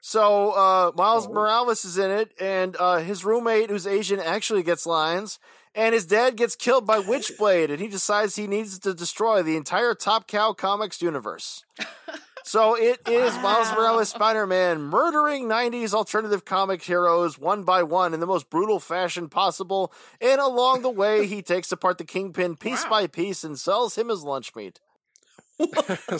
[0.00, 1.32] So uh, Miles Oh.
[1.32, 5.38] Morales is in it, and uh, his roommate, who's Asian, actually gets lines.
[5.74, 9.56] And his dad gets killed by Witchblade, and he decides he needs to destroy the
[9.56, 11.64] entire Top Cow Comics universe.
[12.44, 13.76] So it is Miles Wow.
[13.76, 18.80] Morales Spider Man murdering 90s alternative comic heroes one by one in the most brutal
[18.80, 19.92] fashion possible.
[20.20, 22.90] And along the way, he takes apart the Kingpin piece Wow.
[22.90, 24.80] by piece and sells him as lunch meat.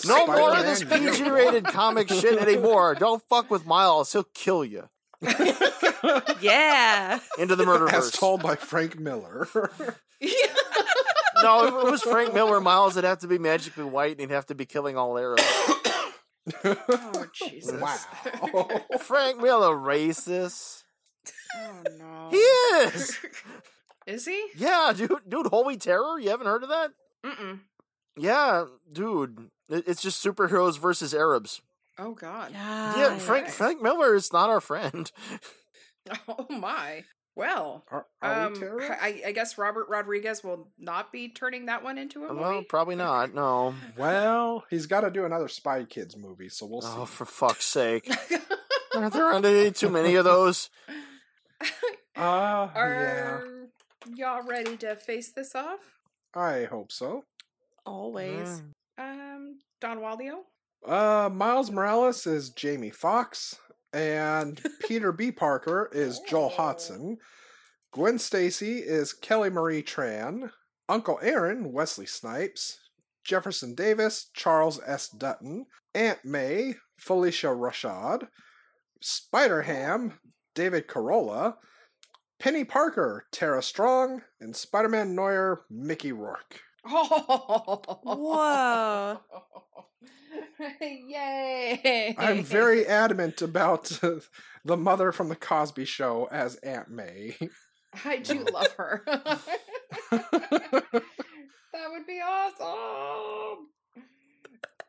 [0.07, 0.85] No more of this.
[0.85, 2.95] PG rated comic shit anymore.
[2.95, 4.89] Don't fuck with Miles, he'll kill you.
[6.41, 7.19] yeah.
[7.39, 7.89] Into the murder.
[7.89, 9.49] As told by Frank Miller.
[11.43, 14.31] No, if it was Frank Miller, Miles would have to be magically white and he'd
[14.31, 15.41] have to be killing all arrows.
[16.65, 17.81] Oh Jesus!
[17.81, 18.69] wow.
[19.01, 20.83] Frank Miller, racist.
[21.57, 22.29] Oh no!
[22.31, 23.19] He is.
[24.07, 24.45] Is he?
[24.57, 26.19] Yeah, dude, dude, Holy Terror.
[26.19, 26.91] You haven't heard of that?
[27.25, 27.61] Mm-mm.
[28.17, 29.51] Yeah, dude.
[29.69, 31.63] It's just superheroes versus Arabs.
[31.99, 32.51] Oh God.
[32.53, 32.97] Yeah.
[32.97, 33.53] yeah, Frank right.
[33.53, 35.11] Frank Miller is not our friend.
[36.27, 37.05] Oh my.
[37.35, 38.95] Well, Are, are um, we terrorists?
[39.01, 42.67] I, I guess Robert Rodriguez will not be turning that one into a well, movie.
[42.67, 43.35] probably not.
[43.35, 43.75] No.
[43.97, 46.89] Well, he's got to do another Spy Kids movie, so we'll see.
[46.91, 48.11] Oh, for fuck's sake!
[48.95, 50.69] Are there any too many of those?
[52.17, 53.41] Ah, yeah,
[54.15, 55.81] y'all ready to face this off?
[56.35, 57.25] I hope so.
[57.87, 58.63] Always.
[58.99, 60.41] Um, Don Waldio.
[60.87, 63.57] Uh, Miles Morales is Jamie Foxx,
[63.93, 65.31] and Peter B.
[65.31, 66.49] Parker is Joel oh.
[66.49, 67.19] Hodgson.
[67.93, 70.51] Gwen Stacy is Kelly Marie Tran.
[70.89, 72.79] Uncle Aaron, Wesley Snipes.
[73.25, 75.09] Jefferson Davis, Charles S.
[75.09, 75.67] Dutton.
[75.95, 78.29] Aunt May, Phylicia Rashad.
[79.01, 80.19] Spider Ham,
[80.55, 81.57] David Carolla.
[82.41, 84.23] Peni Parker, Tara Strong.
[84.41, 86.61] And Spider Man Noir, Mickey Rourke.
[86.85, 89.21] Whoa.
[90.81, 92.15] Yay!
[92.19, 93.85] I'm very adamant about
[94.65, 97.37] the mother from the Cosby Show as Aunt May.
[98.05, 99.03] I do love her.
[99.07, 99.41] that
[101.91, 103.69] would be awesome.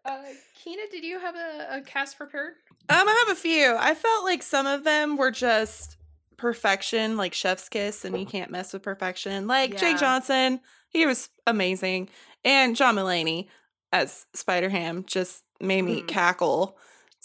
[0.06, 0.22] Uh,
[0.56, 2.54] Keena, did you have a, a cast prepared?
[2.90, 3.76] Um, I have a few.
[3.78, 5.96] I felt like some of them were just
[6.44, 9.48] perfection, like Chef's Kiss, and you can't mess with perfection.
[9.48, 9.80] Like Yeah.
[9.80, 12.10] Jake Johnson, he was amazing,
[12.44, 13.48] and John Mulaney
[13.94, 16.08] as Spider Ham just made me Mhm.
[16.08, 16.78] cackle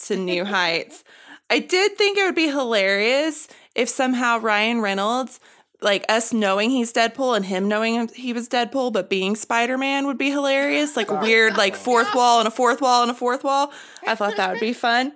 [0.07, 1.03] to new heights.
[1.51, 5.41] I did think it would be hilarious if somehow Ryan Reynolds,
[5.81, 10.07] like us knowing he's Deadpool and him knowing he was Deadpool, but being Spider Man
[10.07, 10.97] would be hilarious.
[10.97, 13.73] Like weird, like fourth wall and a fourth wall and a fourth wall.
[14.07, 15.13] I thought that would be fun.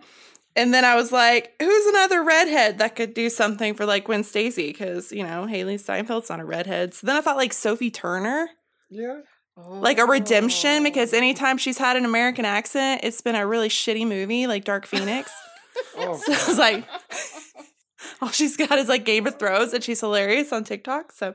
[0.54, 4.22] And then I was like, who's another redhead that could do something for like Gwen
[4.24, 4.68] Stacy?
[4.68, 6.92] Because, you know, Hailee Steinfeld's not a redhead.
[6.94, 8.48] So then I thought like Sophie Turner,
[8.90, 9.20] Yeah.
[9.56, 10.84] like a redemption, Oh.
[10.84, 14.86] because anytime she's had an American accent, it's been a really shitty movie, like Dark
[14.86, 15.30] Phoenix.
[15.96, 16.84] Oh, so I was like,
[18.22, 21.12] all she's got is like Game of Thrones, and she's hilarious on TikTok.
[21.12, 21.34] So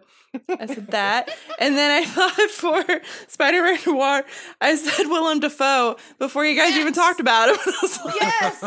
[0.50, 1.30] I said that.
[1.60, 4.24] And then I thought for Spider Man Noir,
[4.62, 7.58] I said Willem Dafoe before you guys even talked about him.
[7.60, 7.72] I
[8.06, 8.64] like, yes.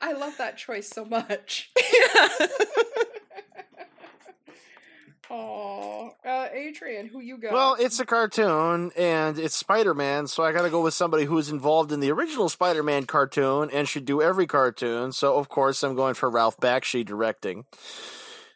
[0.00, 1.70] I love that choice so much.
[5.30, 7.52] Oh, uh, Adrian, who you got?
[7.52, 11.24] Well, it's a cartoon and it's Spider Man, so I got to go with somebody
[11.24, 15.12] who's involved in the original Spider Man cartoon and should do every cartoon.
[15.12, 17.66] So, of course, I'm going for Ralph Bakshi directing.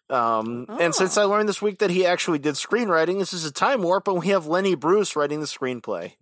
[0.09, 3.53] Um, And since I learned this week that he actually did screenwriting, this is a
[3.53, 6.15] time warp, and we have Lenny Bruce writing the screenplay.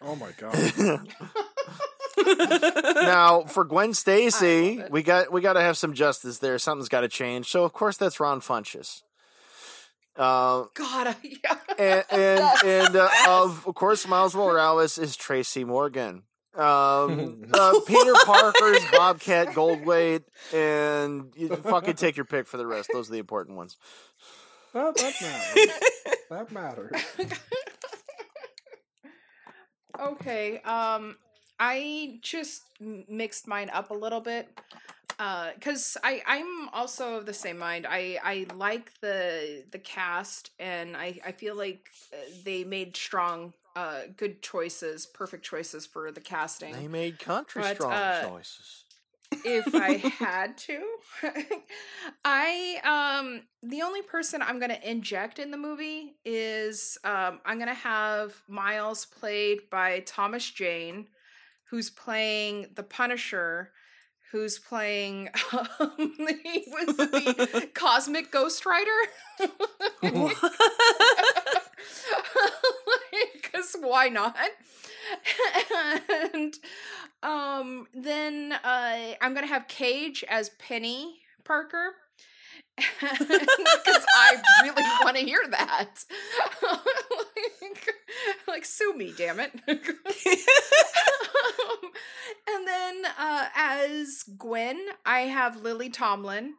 [0.00, 1.06] oh my god.
[2.94, 6.58] now, for Gwen Stacy, we got we got to have some justice there.
[6.58, 7.48] Something's got to change.
[7.50, 9.02] So, of course, that's Ron Funches.
[10.16, 11.56] Uh, God, yeah.
[11.78, 12.62] and and, Yes.
[12.64, 16.24] and uh, of, of course Miles Morales is Tracy Morgan.
[16.54, 22.90] Um, uh, Peter Parker's Bobcat Goldthwait, and you fucking take your pick for the rest.
[22.92, 23.78] Those are the important ones.
[24.74, 25.72] That, that matters.
[26.30, 27.02] that matters.
[30.00, 30.60] okay.
[30.60, 31.16] Um,
[31.58, 34.48] I just mixed mine up a little bit.
[35.22, 37.86] Uh, cause I I'm also of the same mind.
[37.88, 43.52] I I like the the cast, and I I feel like uh, they made strong,
[43.76, 46.72] uh, good choices, perfect choices for the casting.
[46.74, 48.84] They made country But, strong uh, choices.
[49.44, 50.82] if I had to.
[52.24, 52.80] I
[53.22, 58.42] um the only person I'm gonna inject in the movie is um I'm gonna have
[58.48, 61.06] Miles played by Thomas Jane,
[61.70, 63.70] who's playing the Punisher,
[64.32, 65.92] who's playing um,
[66.42, 68.90] he was the Cosmic Ghost Rider.
[73.42, 74.34] Because why not?
[76.32, 76.54] and
[77.22, 81.92] um, then uh, I'm gonna have Cage as Peni Parker.
[82.76, 86.04] Because I really want to hear that.
[88.48, 89.52] like, sue me, damn it.
[91.42, 91.90] Um,
[92.48, 96.54] and then uh, as Gwen, I have Lily Tomlin.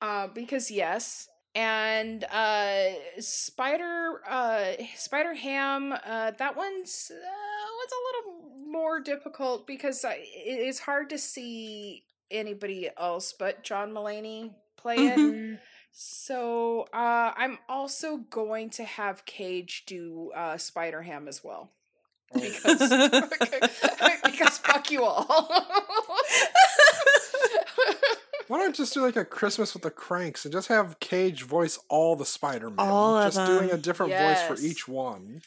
[0.00, 1.28] Uh, because yes.
[1.54, 10.04] And uh, Spider uh, Spider Ham, uh, that one's uh, a little more difficult because
[10.04, 15.58] I, it is hard to see anybody else but John Mulaney play it.
[16.00, 21.72] So uh, I'm also going to have Cage do uh, Spider Ham as well
[22.32, 22.88] because
[24.24, 25.26] because fuck you all.
[28.46, 31.42] Why don't you just do like a Christmas with the Cranks and just have Cage
[31.42, 32.88] voice all the Spider Man?
[32.88, 33.80] All of just doing a them.
[33.80, 35.42] different voice for each one.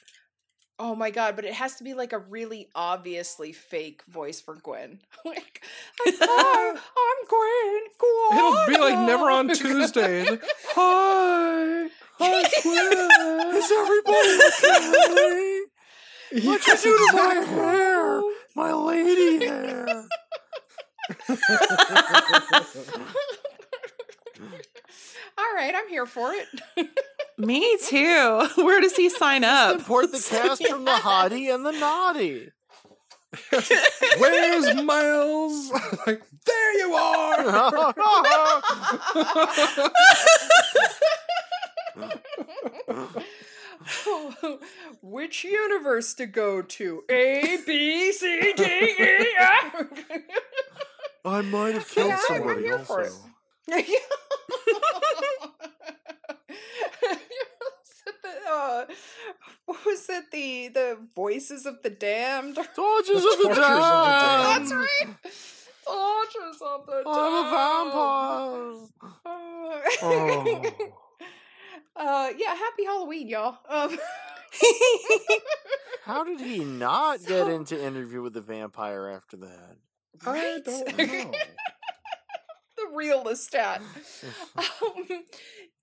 [0.83, 4.55] Oh my god, but it has to be like a really obviously fake voice for
[4.55, 4.97] Gwen.
[5.25, 5.61] like,
[5.99, 7.83] hi, I'm Gwen.
[7.99, 8.39] Gwen.
[8.39, 10.27] It'll be like never on Tuesday.
[10.27, 13.55] Like, Hi, hi, Gwen.
[13.57, 14.39] Is everybody
[15.11, 16.47] okay?
[16.47, 18.21] What'd you do to my hair?
[18.55, 19.85] My lady hair.
[25.37, 26.47] All right, I'm here for it.
[27.41, 28.47] Me too.
[28.55, 29.75] Where does he sign up?
[29.79, 32.51] Import the cast from the hottie and the Nottie.
[34.19, 35.71] Where's Miles?
[36.05, 37.93] like, there you are.
[45.01, 47.03] Which universe to go to?
[47.09, 49.87] A, B, C, D, E, F.
[51.23, 53.15] I might have killed Yeah, I'm somebody here for also.
[58.51, 58.89] It.
[58.89, 58.93] Uh,
[59.65, 60.31] what was it?
[60.31, 62.55] The the voices of the damned.
[62.75, 64.65] Tortures of the Tortures of the damned.
[64.65, 65.07] That's right.
[65.85, 68.89] Tortures of the I'm a damned.
[69.13, 69.81] vampire.
[70.03, 70.97] Oh.
[71.95, 72.55] Uh, yeah.
[72.55, 73.57] Happy Halloween, y'all.
[73.67, 73.97] Um,
[76.03, 79.77] How did he not get into Interview with the Vampire after that?
[80.25, 81.31] I don't know.
[82.77, 83.81] the real Lestat.
[84.57, 85.23] um,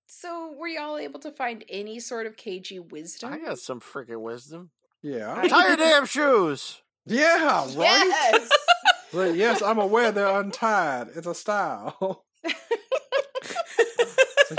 [0.08, 3.32] so, were y'all able to find any sort of cagey wisdom?
[3.32, 4.70] I got some freaking wisdom.
[5.02, 5.42] Yeah.
[5.46, 6.80] Tie your damn shoes.
[7.06, 7.74] Yeah, right?
[7.76, 8.48] Yes.
[9.10, 11.08] Like, yes, I'm aware they're untied.
[11.14, 12.26] It's a style.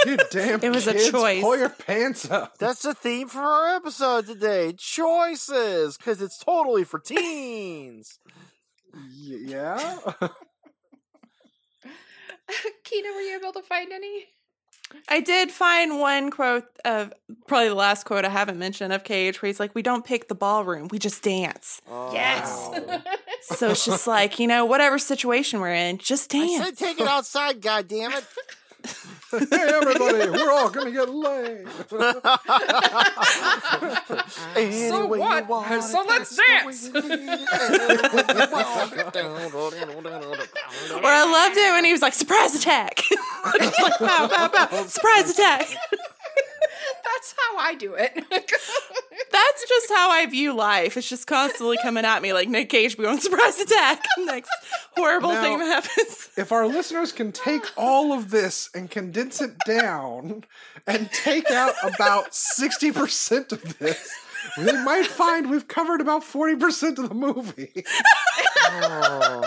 [0.05, 1.41] You damn It was a choice.
[1.41, 2.57] Pull your pants up.
[2.57, 4.73] That's the theme for our episode today.
[4.77, 8.19] Choices, because it's totally for teens.
[9.15, 9.77] Yeah.
[12.83, 14.25] Keena, were you able to find any?
[15.07, 17.13] I did find one quote of
[17.47, 20.27] probably the last quote I haven't mentioned of Cage where he's like, We don't pick
[20.27, 21.81] the ballroom, we just dance.
[21.89, 22.69] Oh, Yes.
[22.71, 23.01] Wow.
[23.41, 26.65] So it's just like, you know, whatever situation we're in, just I dance.
[26.65, 28.23] said take it outside, goddammit.
[29.31, 31.67] hey, everybody, we're all gonna get laid.
[34.89, 35.47] So what?
[35.47, 36.89] want So it, let's dance.
[36.89, 36.99] the
[40.95, 43.03] Or I loved it when he was like, Surprise attack.
[43.59, 44.85] like, pow, pow, pow.
[44.85, 45.67] Surprise attack.
[47.03, 48.13] That's how I do it.
[49.31, 50.95] That's just how I view life.
[50.97, 54.03] It's just constantly coming at me like Nick Cage be on Surprise attack.
[54.19, 54.51] Next
[54.95, 56.29] horrible Now- thing that happens.
[56.37, 60.43] if our listeners can take all of this and condense it down
[60.87, 64.09] and take out about 60% of this,
[64.57, 67.83] they might find we've covered about 40% of the movie.
[68.65, 69.43] Oh.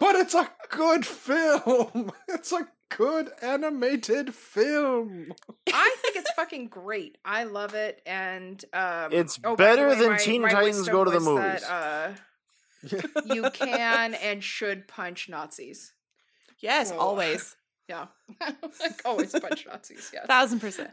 [0.00, 2.12] But it's a good film.
[2.28, 5.32] It's a good animated film.
[5.72, 7.18] I think it's fucking great.
[7.24, 11.04] I love it, and um, It's oh, better way, than my- Teen my Titans Go
[11.04, 11.62] to the Movies.
[11.62, 12.18] That,
[12.92, 12.94] uh,
[13.34, 15.92] you can and should punch Nazis.
[16.60, 16.98] Yes, Whoa.
[16.98, 17.54] always.
[17.90, 18.08] Yeah,
[18.82, 20.10] like always punch Nazis.
[20.12, 20.26] Yes.
[20.26, 20.90] Thousand percent.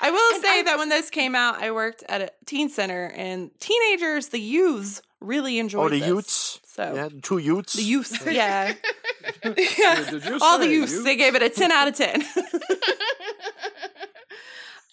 [0.00, 2.68] I will And say I- that when this came out, I worked at a teen
[2.68, 6.08] center, and teenagers, the youths, really enjoyed Oh, the this.
[6.08, 6.60] Utes.
[6.66, 7.72] So Yeah, two Utes.
[7.74, 8.74] the youths, yeah,
[9.42, 12.22] Did you all the youths, you- they gave it a ten out of ten.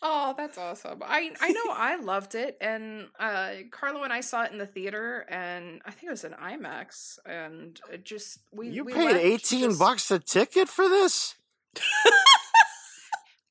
[0.01, 1.01] oh, that's awesome.
[1.05, 4.65] I I know I loved it, and uh, Carlo and I saw it in the
[4.65, 9.15] theater, and I think it was an IMAX, and it just we You we paid
[9.17, 11.35] eighteen just- bucks a ticket for this?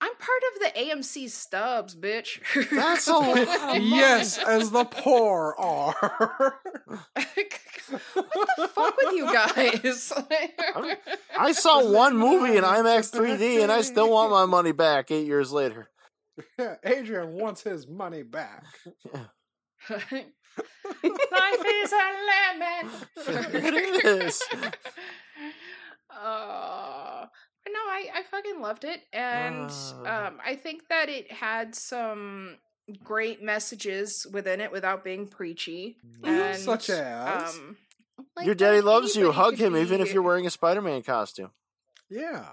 [0.03, 2.41] I'm part of the AMC stubs, bitch.
[2.71, 3.89] That's a lot of money.
[3.89, 5.95] Yes, as the poor are.
[7.15, 10.13] what the fuck with you guys?
[11.39, 15.29] I saw one movie in IMAX 3D and I still want my money back eight
[15.29, 15.89] years later.
[16.85, 18.65] Adrian wants his money back.
[19.09, 19.29] Life
[21.65, 22.91] is a lemon.
[23.55, 24.43] It is.
[26.11, 27.31] Uh, but
[27.73, 29.71] no, I, I fucking loved it, and
[30.07, 32.57] um, I think that it had some
[33.05, 35.97] great messages within it without being preachy.
[36.25, 37.57] And, Such as?
[37.57, 37.77] um,
[38.37, 39.33] like Your daddy loves you.
[39.33, 41.51] Hug could him even if you're wearing a Spider Man costume.
[42.09, 42.45] Yeah.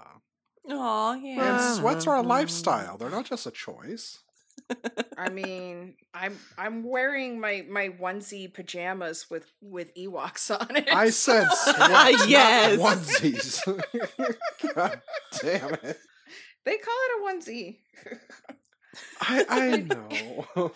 [0.68, 1.74] Oh And yeah.
[1.74, 2.96] sweats are a lifestyle.
[2.98, 4.20] They're not just a choice.
[5.16, 10.88] I mean, I'm I'm wearing my my onesie pajamas with with Ewoks on it.
[10.92, 12.78] I said sweats, Yes.
[12.80, 14.74] onesies.
[14.74, 15.00] God
[15.40, 15.98] damn it.
[16.64, 17.78] they call it a onesie.
[19.20, 20.72] I, I know.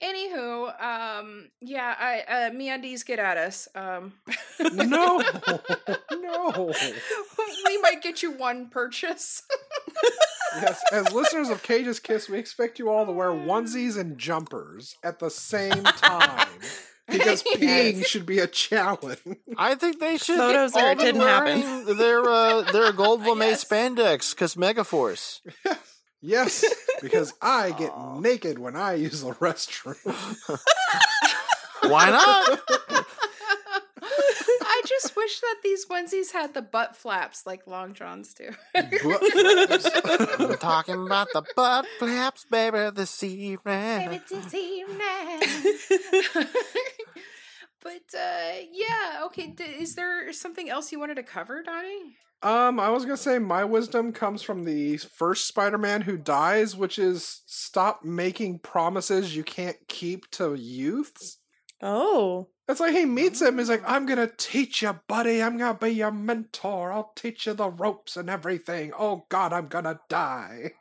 [0.00, 3.66] Anywho, um, yeah, I uh, MeUndies get at us.
[3.74, 4.12] Um,
[4.60, 5.20] no,
[6.12, 6.72] no.
[7.66, 9.42] we might get you one purchase.
[10.56, 14.96] Yes, as listeners of Cage's Kiss, we expect you all to wear onesies and jumpers
[15.04, 16.48] at the same time
[17.06, 19.18] because peeing should be a challenge.
[19.56, 21.60] I think they should Photos all or it be didn't happen.
[21.60, 23.64] wearing their uh, their gold lame Yes.
[23.64, 25.40] spandex because Megaforce.
[26.20, 26.64] Yes,
[27.02, 29.96] because I get naked when I use the restroom.
[31.90, 32.60] Why not?
[35.08, 38.50] I just wish that these onesies had the butt flaps like long johns do.
[38.74, 43.58] I'm talking about the butt flaps, baby, this evening.
[43.64, 45.40] Baby, this evening.
[47.82, 49.46] but uh, yeah, okay.
[49.46, 52.16] D- is there something else you wanted to cover, Donnie?
[52.42, 56.98] Um, I was gonna say my wisdom comes from the first Spider-Man who dies, which
[56.98, 61.38] is stop making promises you can't keep to youths.
[61.80, 62.48] Oh.
[62.68, 65.90] It's like he meets him, he's like, I'm gonna teach you, buddy, I'm gonna be
[65.90, 68.92] your mentor, I'll teach you the ropes and everything.
[68.98, 70.72] Oh god, I'm gonna die.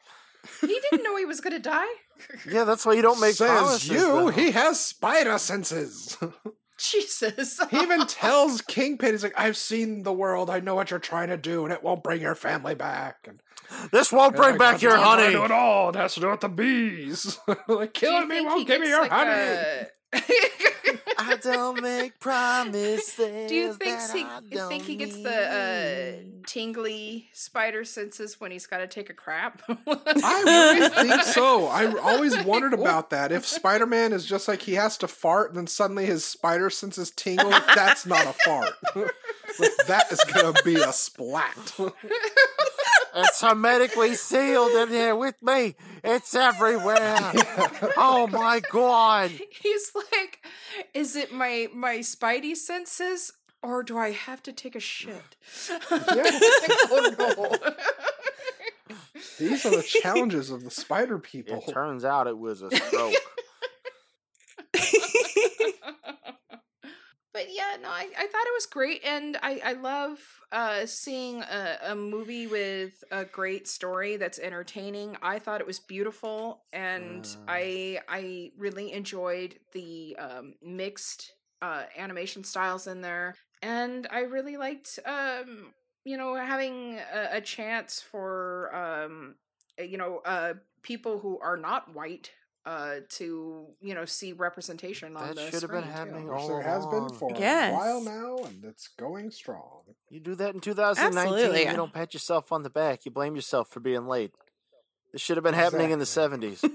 [0.62, 1.86] He didn't know he was gonna die.
[2.52, 3.90] Yeah, that's why you don't make Says promises.
[3.90, 4.28] you, though.
[4.30, 6.18] he has spider senses.
[6.78, 7.60] Jesus.
[7.72, 11.30] he even tells Kingpin, he's like, I've seen the world, I know what you're trying
[11.30, 13.18] to do, and it won't bring your family back.
[13.28, 13.40] And
[13.92, 15.34] This won't bring Like, back your not trying honey.
[15.34, 15.90] do it all.
[15.90, 17.38] It has to do with the bees.
[17.68, 19.32] like killing me won't give me your like, honey.
[19.32, 19.88] a-
[21.20, 23.16] I don't make promises.
[23.50, 25.30] Do you think that he, I you think he gets the
[26.22, 29.62] uh, tingly spider senses when he's got to take a crap?
[29.68, 31.68] I really think so.
[31.68, 33.32] I always wondered about that.
[33.32, 36.70] If Spider Man is just like he has to fart and then suddenly his spider
[36.70, 38.74] senses tingle, that's not a fart.
[38.96, 41.74] Like, that is going to be a splat.
[43.18, 45.76] It's hermetically sealed in here with me.
[46.04, 47.34] It's everywhere.
[47.98, 49.32] Oh my god.
[49.50, 50.46] He's like,
[50.94, 53.34] is it my my spidey senses
[53.64, 55.36] or do I have to take a shit?
[55.92, 58.96] oh no.
[59.40, 61.64] These are the challenges of the spider people.
[61.68, 63.16] It turns out it was a stroke.
[67.38, 70.20] but yeah, no, I, I thought it was great, and I I love
[70.52, 75.18] uh, seeing a, a movie with a great story that's entertaining.
[75.22, 77.38] I thought it was beautiful, and Mm.
[77.48, 84.58] I I really enjoyed the um, mixed uh, animation styles in there, and I really
[84.58, 85.74] liked um,
[86.06, 89.36] you know having a, a chance for um,
[89.78, 92.32] you know uh, people who are not white
[92.68, 95.90] uh, to you know see representation on That the should have been screen, too.
[95.92, 97.72] happening Which all there has been for Yes.
[97.74, 99.84] a while now, and it's going strong.
[100.10, 101.66] You do that in 2019, Absolutely.
[101.68, 103.06] you don't pat yourself on the back.
[103.06, 104.34] You blame yourself for being late.
[105.14, 106.64] This should have been happening in the 70s.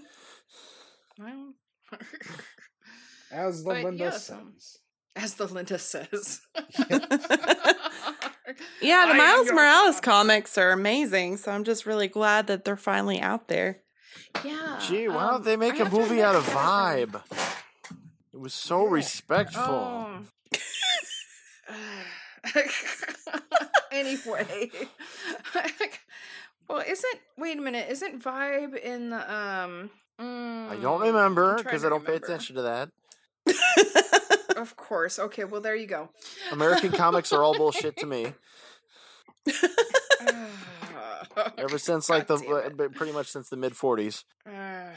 [1.18, 1.52] Well,
[3.30, 4.78] As the But Linda yeah, says.
[5.14, 6.40] as the Linda says.
[8.80, 10.02] Yeah, the I Miles Morales God.
[10.02, 13.78] comics are amazing, so I'm just really glad that they're finally out there.
[14.44, 14.78] Yeah.
[14.80, 17.22] Gee, why don't um, they make I a movie out of Vibe?
[18.32, 19.62] It was so respectful.
[19.64, 20.18] Oh.
[23.92, 24.70] anyway,
[26.68, 27.88] well, isn't wait a minute?
[27.90, 29.90] Isn't Vibe in the um?
[30.18, 32.90] I don't mm, remember because I don't pay attention to that.
[34.62, 35.18] Of course.
[35.18, 35.42] Okay.
[35.42, 36.10] Well, there you go.
[36.52, 38.32] American comics are all bullshit to me.
[41.58, 42.94] Ever since like the God damn it.
[42.94, 44.24] pretty much since the mid 40s.
[44.46, 44.90] Uh,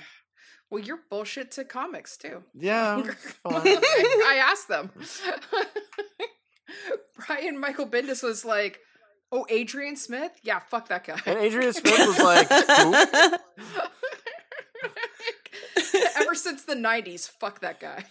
[0.69, 2.43] well, you're bullshit to comics too.
[2.53, 3.03] Yeah.
[3.45, 4.91] I, asked them.
[7.27, 8.79] Brian Michael Bendis was like,
[9.31, 10.31] "Oh, Adrian Smith?
[10.43, 12.51] Yeah, fuck that guy." and Adrian Smith was like?
[16.17, 18.03] Ever since the '90s, fuck that guy.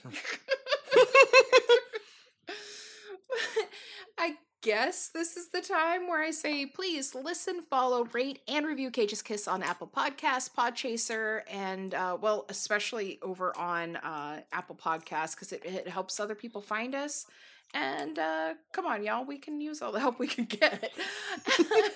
[4.64, 9.20] Guess this is the time where I say, please listen, follow, rate, and review Cage's
[9.20, 15.52] Kiss on Apple Podcasts, Podchaser, and uh, well, especially over on uh, Apple Podcasts because
[15.52, 17.26] it, it helps other people find us.
[17.74, 20.90] And uh, come on, y'all, we can use all the help we can get.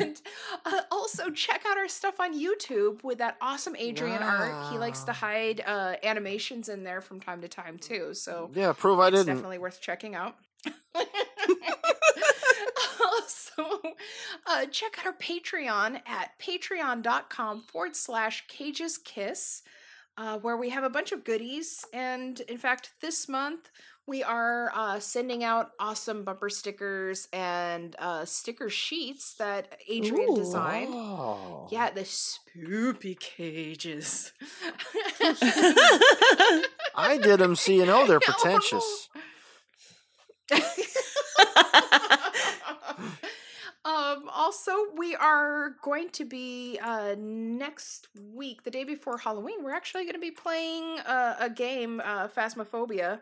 [0.00, 0.20] and
[0.66, 4.70] uh, also check out our stuff on YouTube with that awesome Adrian art.
[4.72, 8.12] He likes to hide uh, animations in there from time to time too.
[8.12, 9.36] So Yeah, prove I it's didn't.
[9.36, 10.36] definitely worth checking out.
[13.58, 13.80] also,
[14.46, 19.62] uh, check out our Patreon at patreon.com forward slash cages kiss,
[20.16, 21.84] uh, where we have a bunch of goodies.
[21.92, 23.70] And in fact, this month
[24.06, 30.36] we are uh, sending out awesome bumper stickers and uh, sticker sheets that Adrian Ooh.
[30.36, 30.94] designed.
[31.70, 34.32] Yeah, the spoopy cages.
[36.94, 38.20] I did them, so you know they're
[40.50, 40.58] no.
[43.88, 49.72] Um also we are going to be uh next week the day before halloween we're
[49.74, 53.20] actually going to be playing uh, a game uh phasmophobia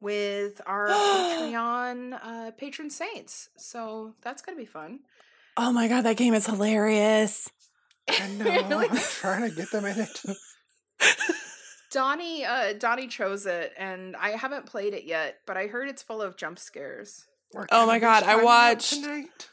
[0.00, 5.00] with our patreon uh patron saints so that's going to be fun
[5.56, 7.50] oh my god, that game is hilarious.
[8.08, 8.44] I know.
[8.44, 8.88] Really?
[8.88, 10.22] I'm trying to get them in it.
[11.90, 16.02] donnie uh donnie chose it and i haven't played it yet but i heard it's
[16.02, 17.24] full of jump scares
[17.72, 19.48] Oh my God, I watched- tonight.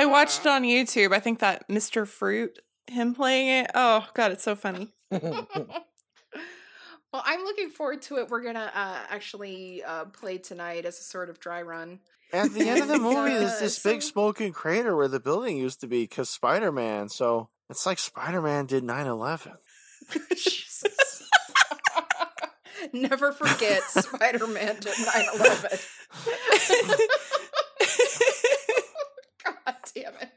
[0.00, 1.12] I watched it on YouTube.
[1.12, 2.06] I think that Mr.
[2.06, 3.70] Fruit, him playing it.
[3.74, 4.88] Oh god, it's so funny.
[7.12, 11.02] well i'm looking forward to it we're gonna uh actually uh play tonight as a
[11.02, 11.98] sort of dry run
[12.32, 15.80] At the end of the movie, there's this big smoking crater where the building used
[15.80, 17.08] to be because Spider Man.
[17.08, 19.52] So it's like Spider Man did 9 11.
[20.36, 21.28] Jesus.
[22.92, 25.78] Never forget Spider Man did 9 11.
[29.70, 30.30] God damn it.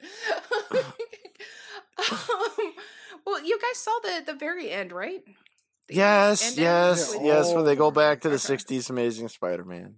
[1.98, 2.74] um,
[3.26, 5.22] well, you guys saw the, the very end, right?
[5.88, 8.56] The Yes, ending yes, with- yes, When they go back to the Okay.
[8.56, 9.96] 60s Amazing Spider Man.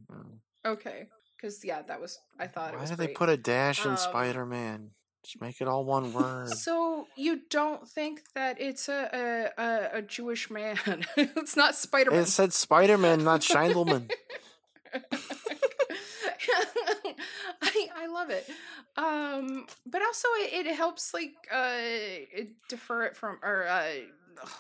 [0.66, 1.08] Okay.
[1.38, 3.92] Because, yeah, that was, I thought it Why was did they put a dash in
[3.92, 4.92] Um, Spider Man?
[5.24, 6.50] Just make it all one word.
[6.50, 10.78] So you don't think that it's a a, a, a Jewish man?
[11.18, 12.20] it's not Spider Man.
[12.22, 14.12] It said Spider Man, not Scheindelman.
[17.62, 18.50] I I love it.
[18.98, 21.78] Um, but also it, it helps like uh
[22.70, 23.86] defer it from or uh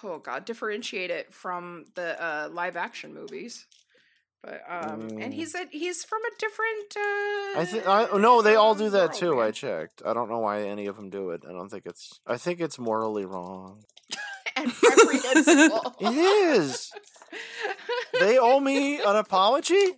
[0.03, 3.65] oh god differentiate it from the uh live action movies.
[4.43, 5.23] But um, Mm.
[5.23, 6.95] and he's a he's from a different.
[6.95, 9.41] Uh, I think I no, they all do that too.
[9.41, 10.03] I checked.
[10.05, 11.41] I don't know why any of them do it.
[11.49, 12.19] I don't think it's.
[12.27, 13.83] I think it's morally wrong.
[14.55, 15.95] and reprehensible.
[15.99, 16.91] It is.
[18.19, 19.93] They owe me an apology.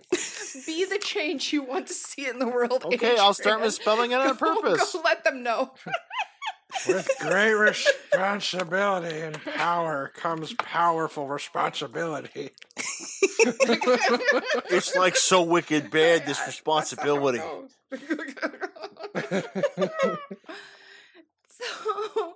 [0.66, 2.84] Be the change you want to see in the world.
[2.84, 3.66] Okay, I'll start Adrian.
[3.66, 4.92] misspelling it on Go- purpose.
[4.92, 5.72] Go let them know.
[6.88, 12.50] With great responsibility and power comes powerful responsibility.
[14.70, 16.24] It's like so wicked bad.
[16.24, 17.42] This responsibility.
[21.48, 22.34] so,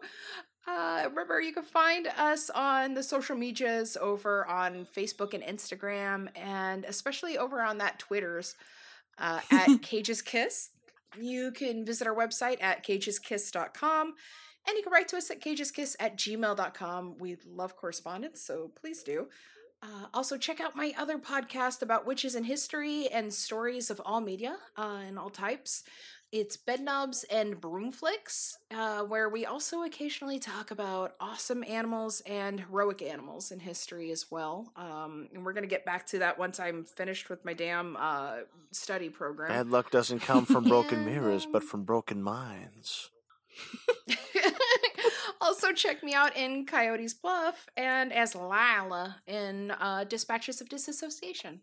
[0.66, 6.28] uh, remember, you can find us on the social medias over on Facebook and Instagram,
[6.34, 8.56] and especially over on that Twitter's
[9.18, 10.70] uh, at Cages Kiss.
[11.20, 14.14] You can visit our website at cageskiss.com.
[14.68, 17.18] And you can write to us at cageskiss at gmail.com.
[17.18, 19.28] We love correspondence, so please do.
[19.82, 24.20] Uh, also, check out my other podcast about witches in history and stories of all
[24.20, 25.84] media uh, and all types.
[26.39, 33.01] It's Bedknobs and Broomflicks, uh, where we also occasionally talk about awesome animals and heroic
[33.01, 34.71] animals in history as well.
[34.77, 37.97] Um, and we're going to get back to that once I'm finished with my damn
[37.97, 38.41] uh,
[38.71, 39.49] study program.
[39.49, 43.09] Bad luck doesn't come from broken mirrors, but from broken minds.
[45.41, 51.63] also, check me out in Coyote's Bluff and as Lila in uh, Dispatches of Disassociation.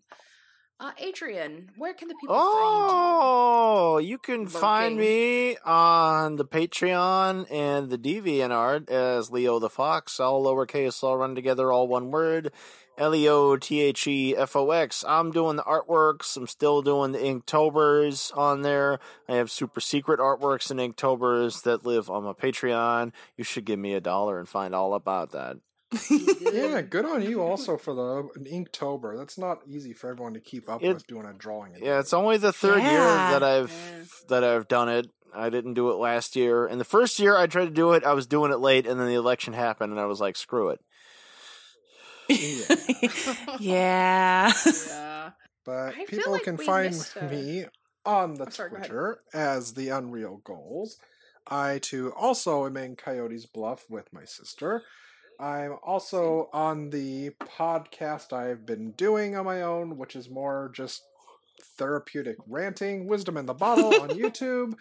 [0.79, 7.49] Uh, Adrian, where can the people find Oh, you can find me on the Patreon
[7.49, 12.51] and the DeviantArt as Leo the Fox, all lowercase, all run together, all one word.
[12.97, 15.03] L E O T H E F O X.
[15.07, 16.37] I'm doing the artworks.
[16.37, 18.99] I'm still doing the Inktobers on there.
[19.27, 23.11] I have super secret artworks and Inktobers that live on my Patreon.
[23.35, 25.57] You should give me a dollar and find all about that.
[26.09, 26.37] You?
[26.53, 29.17] Yeah, good on you also for the Inktober.
[29.17, 31.73] That's not easy for everyone to keep up It- with doing a drawing.
[31.81, 34.03] Yeah, it's only the third year that I've Yeah.
[34.29, 35.07] that I've done it.
[35.35, 36.67] I didn't do it last year.
[36.67, 38.99] And the first year I tried to do it, I was doing it late, and
[38.99, 40.79] then the election happened, and I was like, "Screw it."
[42.29, 42.75] yeah.
[43.59, 44.51] Yeah.
[45.65, 47.65] But I people like can find missed a- me
[48.05, 48.69] on the I'm sorry.
[48.71, 50.97] Twitter as the Unreal Goals.
[51.47, 54.83] I too also am in Coyote's Bluff with my sister.
[55.43, 61.03] I'm also on the podcast I've been doing on my own, which is more just
[61.77, 64.75] therapeutic ranting, wisdom in the bottle on YouTube.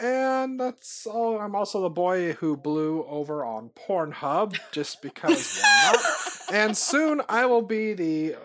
[0.00, 1.38] And that's all.
[1.38, 6.29] I'm also the boy who blew over on Pornhub just because why not?
[6.52, 8.36] And soon I will be the,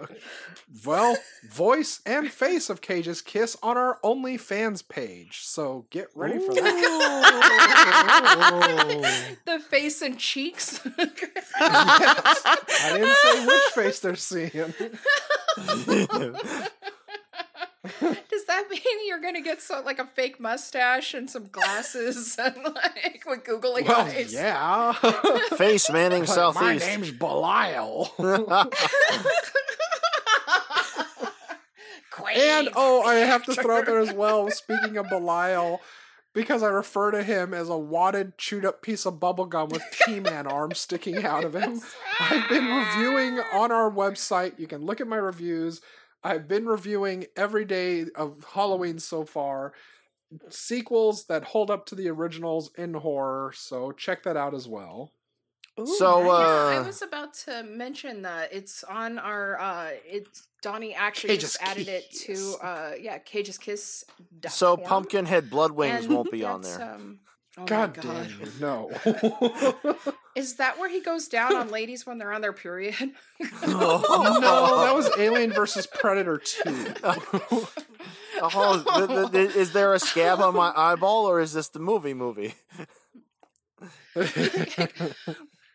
[0.86, 1.18] well,
[1.50, 5.42] voice and face of Cage's Kiss on our OnlyFans page.
[5.44, 7.76] So get ready for that.
[9.46, 10.80] the face and cheeks.
[11.60, 14.74] I didn't say which face they're seeing.
[18.00, 22.38] Does that that mean you're gonna get some like a fake mustache and some glasses
[22.40, 24.34] and like with googly Well, eyes?
[24.34, 24.94] yeah.
[25.58, 26.86] Face Manning My Southeast.
[26.86, 28.12] name's Belial.
[32.38, 34.50] And oh, I have to throw out there as well.
[34.50, 35.82] Speaking of Belial,
[36.34, 40.48] because I refer to him as a wadded, chewed up piece of bubblegum with He-Man
[40.48, 41.82] arms sticking out of him.
[42.20, 44.58] I've been reviewing on our website.
[44.60, 45.82] You can look at my reviews.
[46.26, 49.74] I've been reviewing every day of Halloween so far.
[50.50, 55.12] Sequels that hold up to the originals in horror, so check that out as well.
[56.00, 59.60] So, Yeah, I uh, was about to mention that it's on our.
[59.60, 62.56] uh It's Donnie actually Cage's just added it to.
[62.62, 64.04] Uh Yeah, Cage's Kiss.
[64.50, 66.82] so Pumpkinhead Blood Wings won't be on there.
[66.82, 67.20] Um,
[67.58, 68.04] oh God, God.
[68.04, 68.92] damn you, no.
[70.36, 72.96] Is that where he goes down on ladies when they're on their period?
[73.00, 76.94] no, that was Alien versus Predator 2.
[78.42, 81.80] Oh, th- th- th- is there a scab on my eyeball, or is this the
[81.80, 82.56] movie movie?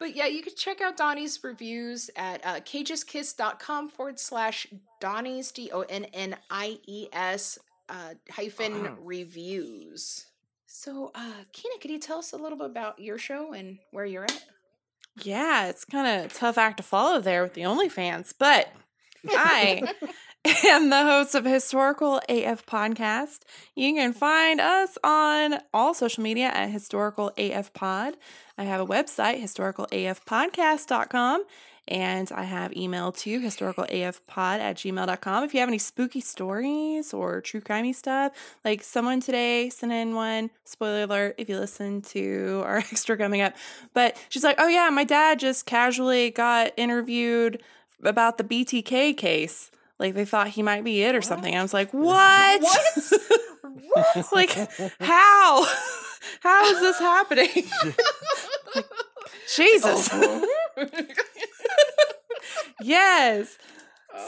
[0.01, 4.67] But yeah, you can check out Donnie's reviews at uh, cageskiss.com forward slash
[4.99, 7.59] Donnie's, D O N N I E S
[7.91, 10.25] uh, hyphen reviews.
[10.73, 14.05] So, uh, Kina, could you tell us a little bit about your show and where
[14.05, 14.45] you're at?
[15.21, 18.69] Yeah, it's kind of a tough act to follow there with the OnlyFans, but
[19.29, 19.83] I
[20.65, 23.41] am the host of Historical AF Podcast.
[23.75, 28.17] You can find us on all social media at Historical AF Pod.
[28.57, 31.45] I have a website, historicalafpodcast.com,
[31.91, 35.45] and I have email to historicalafpod at gmail.com.
[35.45, 38.33] If you have any spooky stories or true crimey stuff,
[38.65, 43.41] like someone today sent in one, spoiler alert if you listen to our extra coming
[43.41, 43.55] up,
[43.93, 47.63] but she's like, oh yeah, my dad just casually got interviewed
[48.03, 49.71] about the BTK case.
[49.99, 51.55] Like they thought he might be it or something.
[51.55, 52.63] I was like, what?
[52.63, 54.27] What?
[54.33, 54.51] like,
[55.01, 55.67] how?
[56.41, 57.49] How is this happening?
[58.75, 58.87] Like,
[59.55, 60.09] Jesus.
[62.83, 63.59] Yes.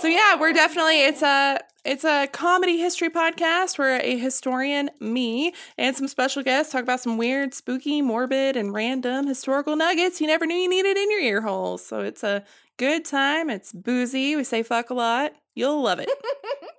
[0.01, 3.79] So yeah, we're oh, definitely it's a it's a comedy history podcast.
[3.79, 8.73] We're a historian, me, and some special guests talk about some weird, spooky, morbid, and
[8.73, 11.85] random historical nuggets you never knew you needed in your ear holes.
[11.85, 12.45] So it's a
[12.77, 13.51] good time.
[13.51, 14.37] It's boozy.
[14.37, 15.33] We say fuck a lot.
[15.55, 16.09] You'll love it.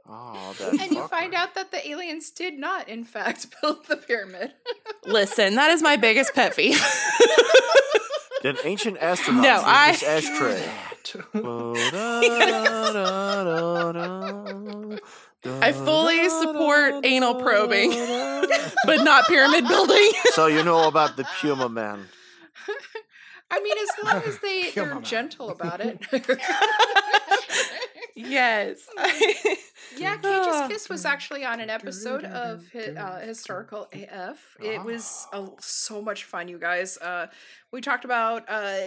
[0.05, 4.53] Oh, and you find out that the aliens did not, in fact, build the pyramid.
[5.05, 6.79] Listen, that is my biggest pet peeve.
[8.41, 10.69] Did ancient astronauts No, I- this ashtray?
[15.45, 17.91] I fully support anal probing,
[18.85, 20.11] but not pyramid building.
[20.31, 22.05] so you know about the Puma Man.
[23.51, 25.03] I mean, as long as they, Come they're on.
[25.03, 25.99] gentle about it.
[28.33, 28.87] yes.
[29.97, 30.43] Yeah, Ah.
[30.43, 34.57] Cage's Kiss was actually on an episode of uh, Historical AF.
[34.59, 36.97] It was uh, so much fun, you guys.
[36.97, 37.27] Uh,
[37.71, 38.77] we talked about uh,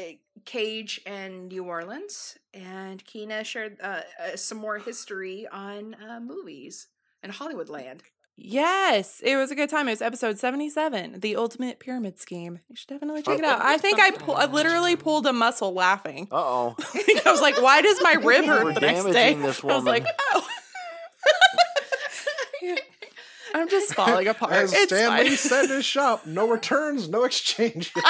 [0.45, 6.89] Cage and New Orleans, and Kina shared uh, uh, some more history on uh, movies
[7.23, 8.01] and Hollywoodland.
[8.39, 9.89] Yes, it was a good time.
[9.89, 12.61] It was episode 77, The Ultimate Pyramid Scheme.
[12.69, 13.63] You should definitely check it out.
[13.63, 16.29] I think I, pull, I literally pulled a muscle laughing.
[16.31, 16.77] Uh oh.
[16.95, 19.13] I was like, why does my rib We're hurt the next day?
[19.13, 20.47] damaging this I was like, oh.
[23.55, 24.53] I'm just falling apart.
[24.53, 25.25] As it's Stan fine.
[25.25, 27.91] Lee said in his shop, no returns, no exchanges.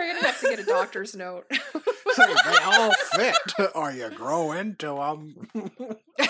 [0.00, 1.44] We're gonna have to get a doctor's note.
[1.50, 3.36] they all fit.
[3.74, 5.48] Or you grow into them.
[5.54, 5.70] Um,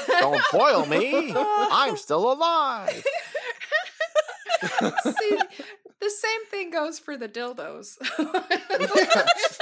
[0.08, 1.32] don't boil me.
[1.36, 2.90] I'm still alive.
[4.60, 5.38] See,
[6.00, 7.96] the same thing goes for the dildos.
[8.00, 9.58] Yes.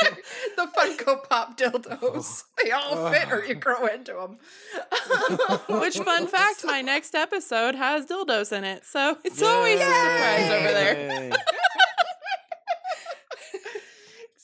[0.56, 1.98] the Funko Pop dildos.
[2.00, 2.62] Oh.
[2.64, 3.60] They all fit or you ah.
[3.60, 5.80] grow into them.
[5.80, 8.86] Which fun fact, my next episode has dildos in it.
[8.86, 10.94] So it's always a surprise over there.
[10.96, 11.32] Yay.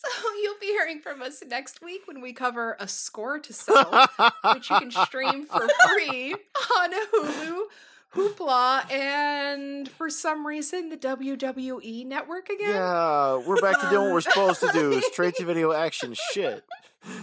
[0.05, 0.09] So
[0.43, 4.07] you'll be hearing from us next week when we cover A Score to Settle,
[4.55, 7.63] which you can stream for free on Hulu,
[8.15, 12.71] Hoopla, and for some reason the WWE network again.
[12.71, 15.01] Yeah, we're back to doing what we're supposed to do.
[15.03, 16.65] Straight to video action shit.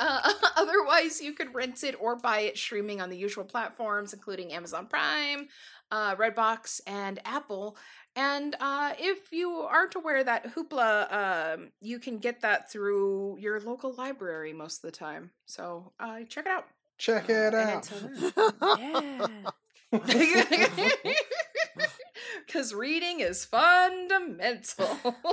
[0.00, 4.52] Uh, otherwise, you could rent it or buy it streaming on the usual platforms, including
[4.52, 5.46] Amazon Prime,
[5.92, 7.76] uh, Redbox, and Apple.
[8.16, 13.58] And uh, if you aren't aware that Hoopla, um, you can get that through your
[13.60, 15.30] local library most of the time.
[15.46, 16.66] So uh, check it out.
[16.96, 17.90] Check it And out.
[17.90, 19.26] until Yeah.
[22.46, 24.88] because reading is fundamental.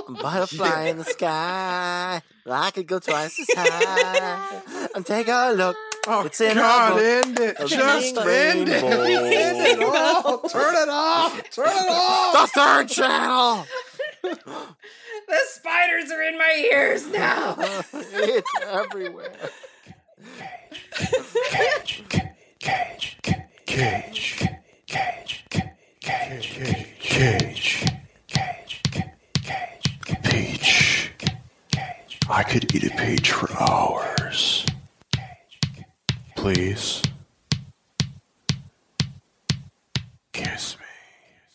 [0.08, 2.22] Butterfly in the sky.
[2.50, 4.88] I could go twice as high.
[4.94, 5.76] And take a look.
[6.04, 7.00] Oh It's in God!
[7.00, 7.56] End it!
[7.58, 8.82] of Just the end it!
[8.82, 10.38] End it all!
[10.48, 11.50] Turn it off!
[11.50, 12.52] Turn it off!
[12.52, 13.64] The third channel.
[14.22, 17.54] the spiders are in my ears now.
[17.92, 19.32] it's everywhere.
[21.50, 23.18] Cage, cage, cage,
[23.66, 24.48] cage,
[24.86, 25.44] cage,
[26.00, 27.84] cage, cage,
[30.24, 31.10] peach.
[32.28, 34.66] I could eat a peach for hours
[36.42, 37.00] please.
[40.32, 40.81] Kiss me.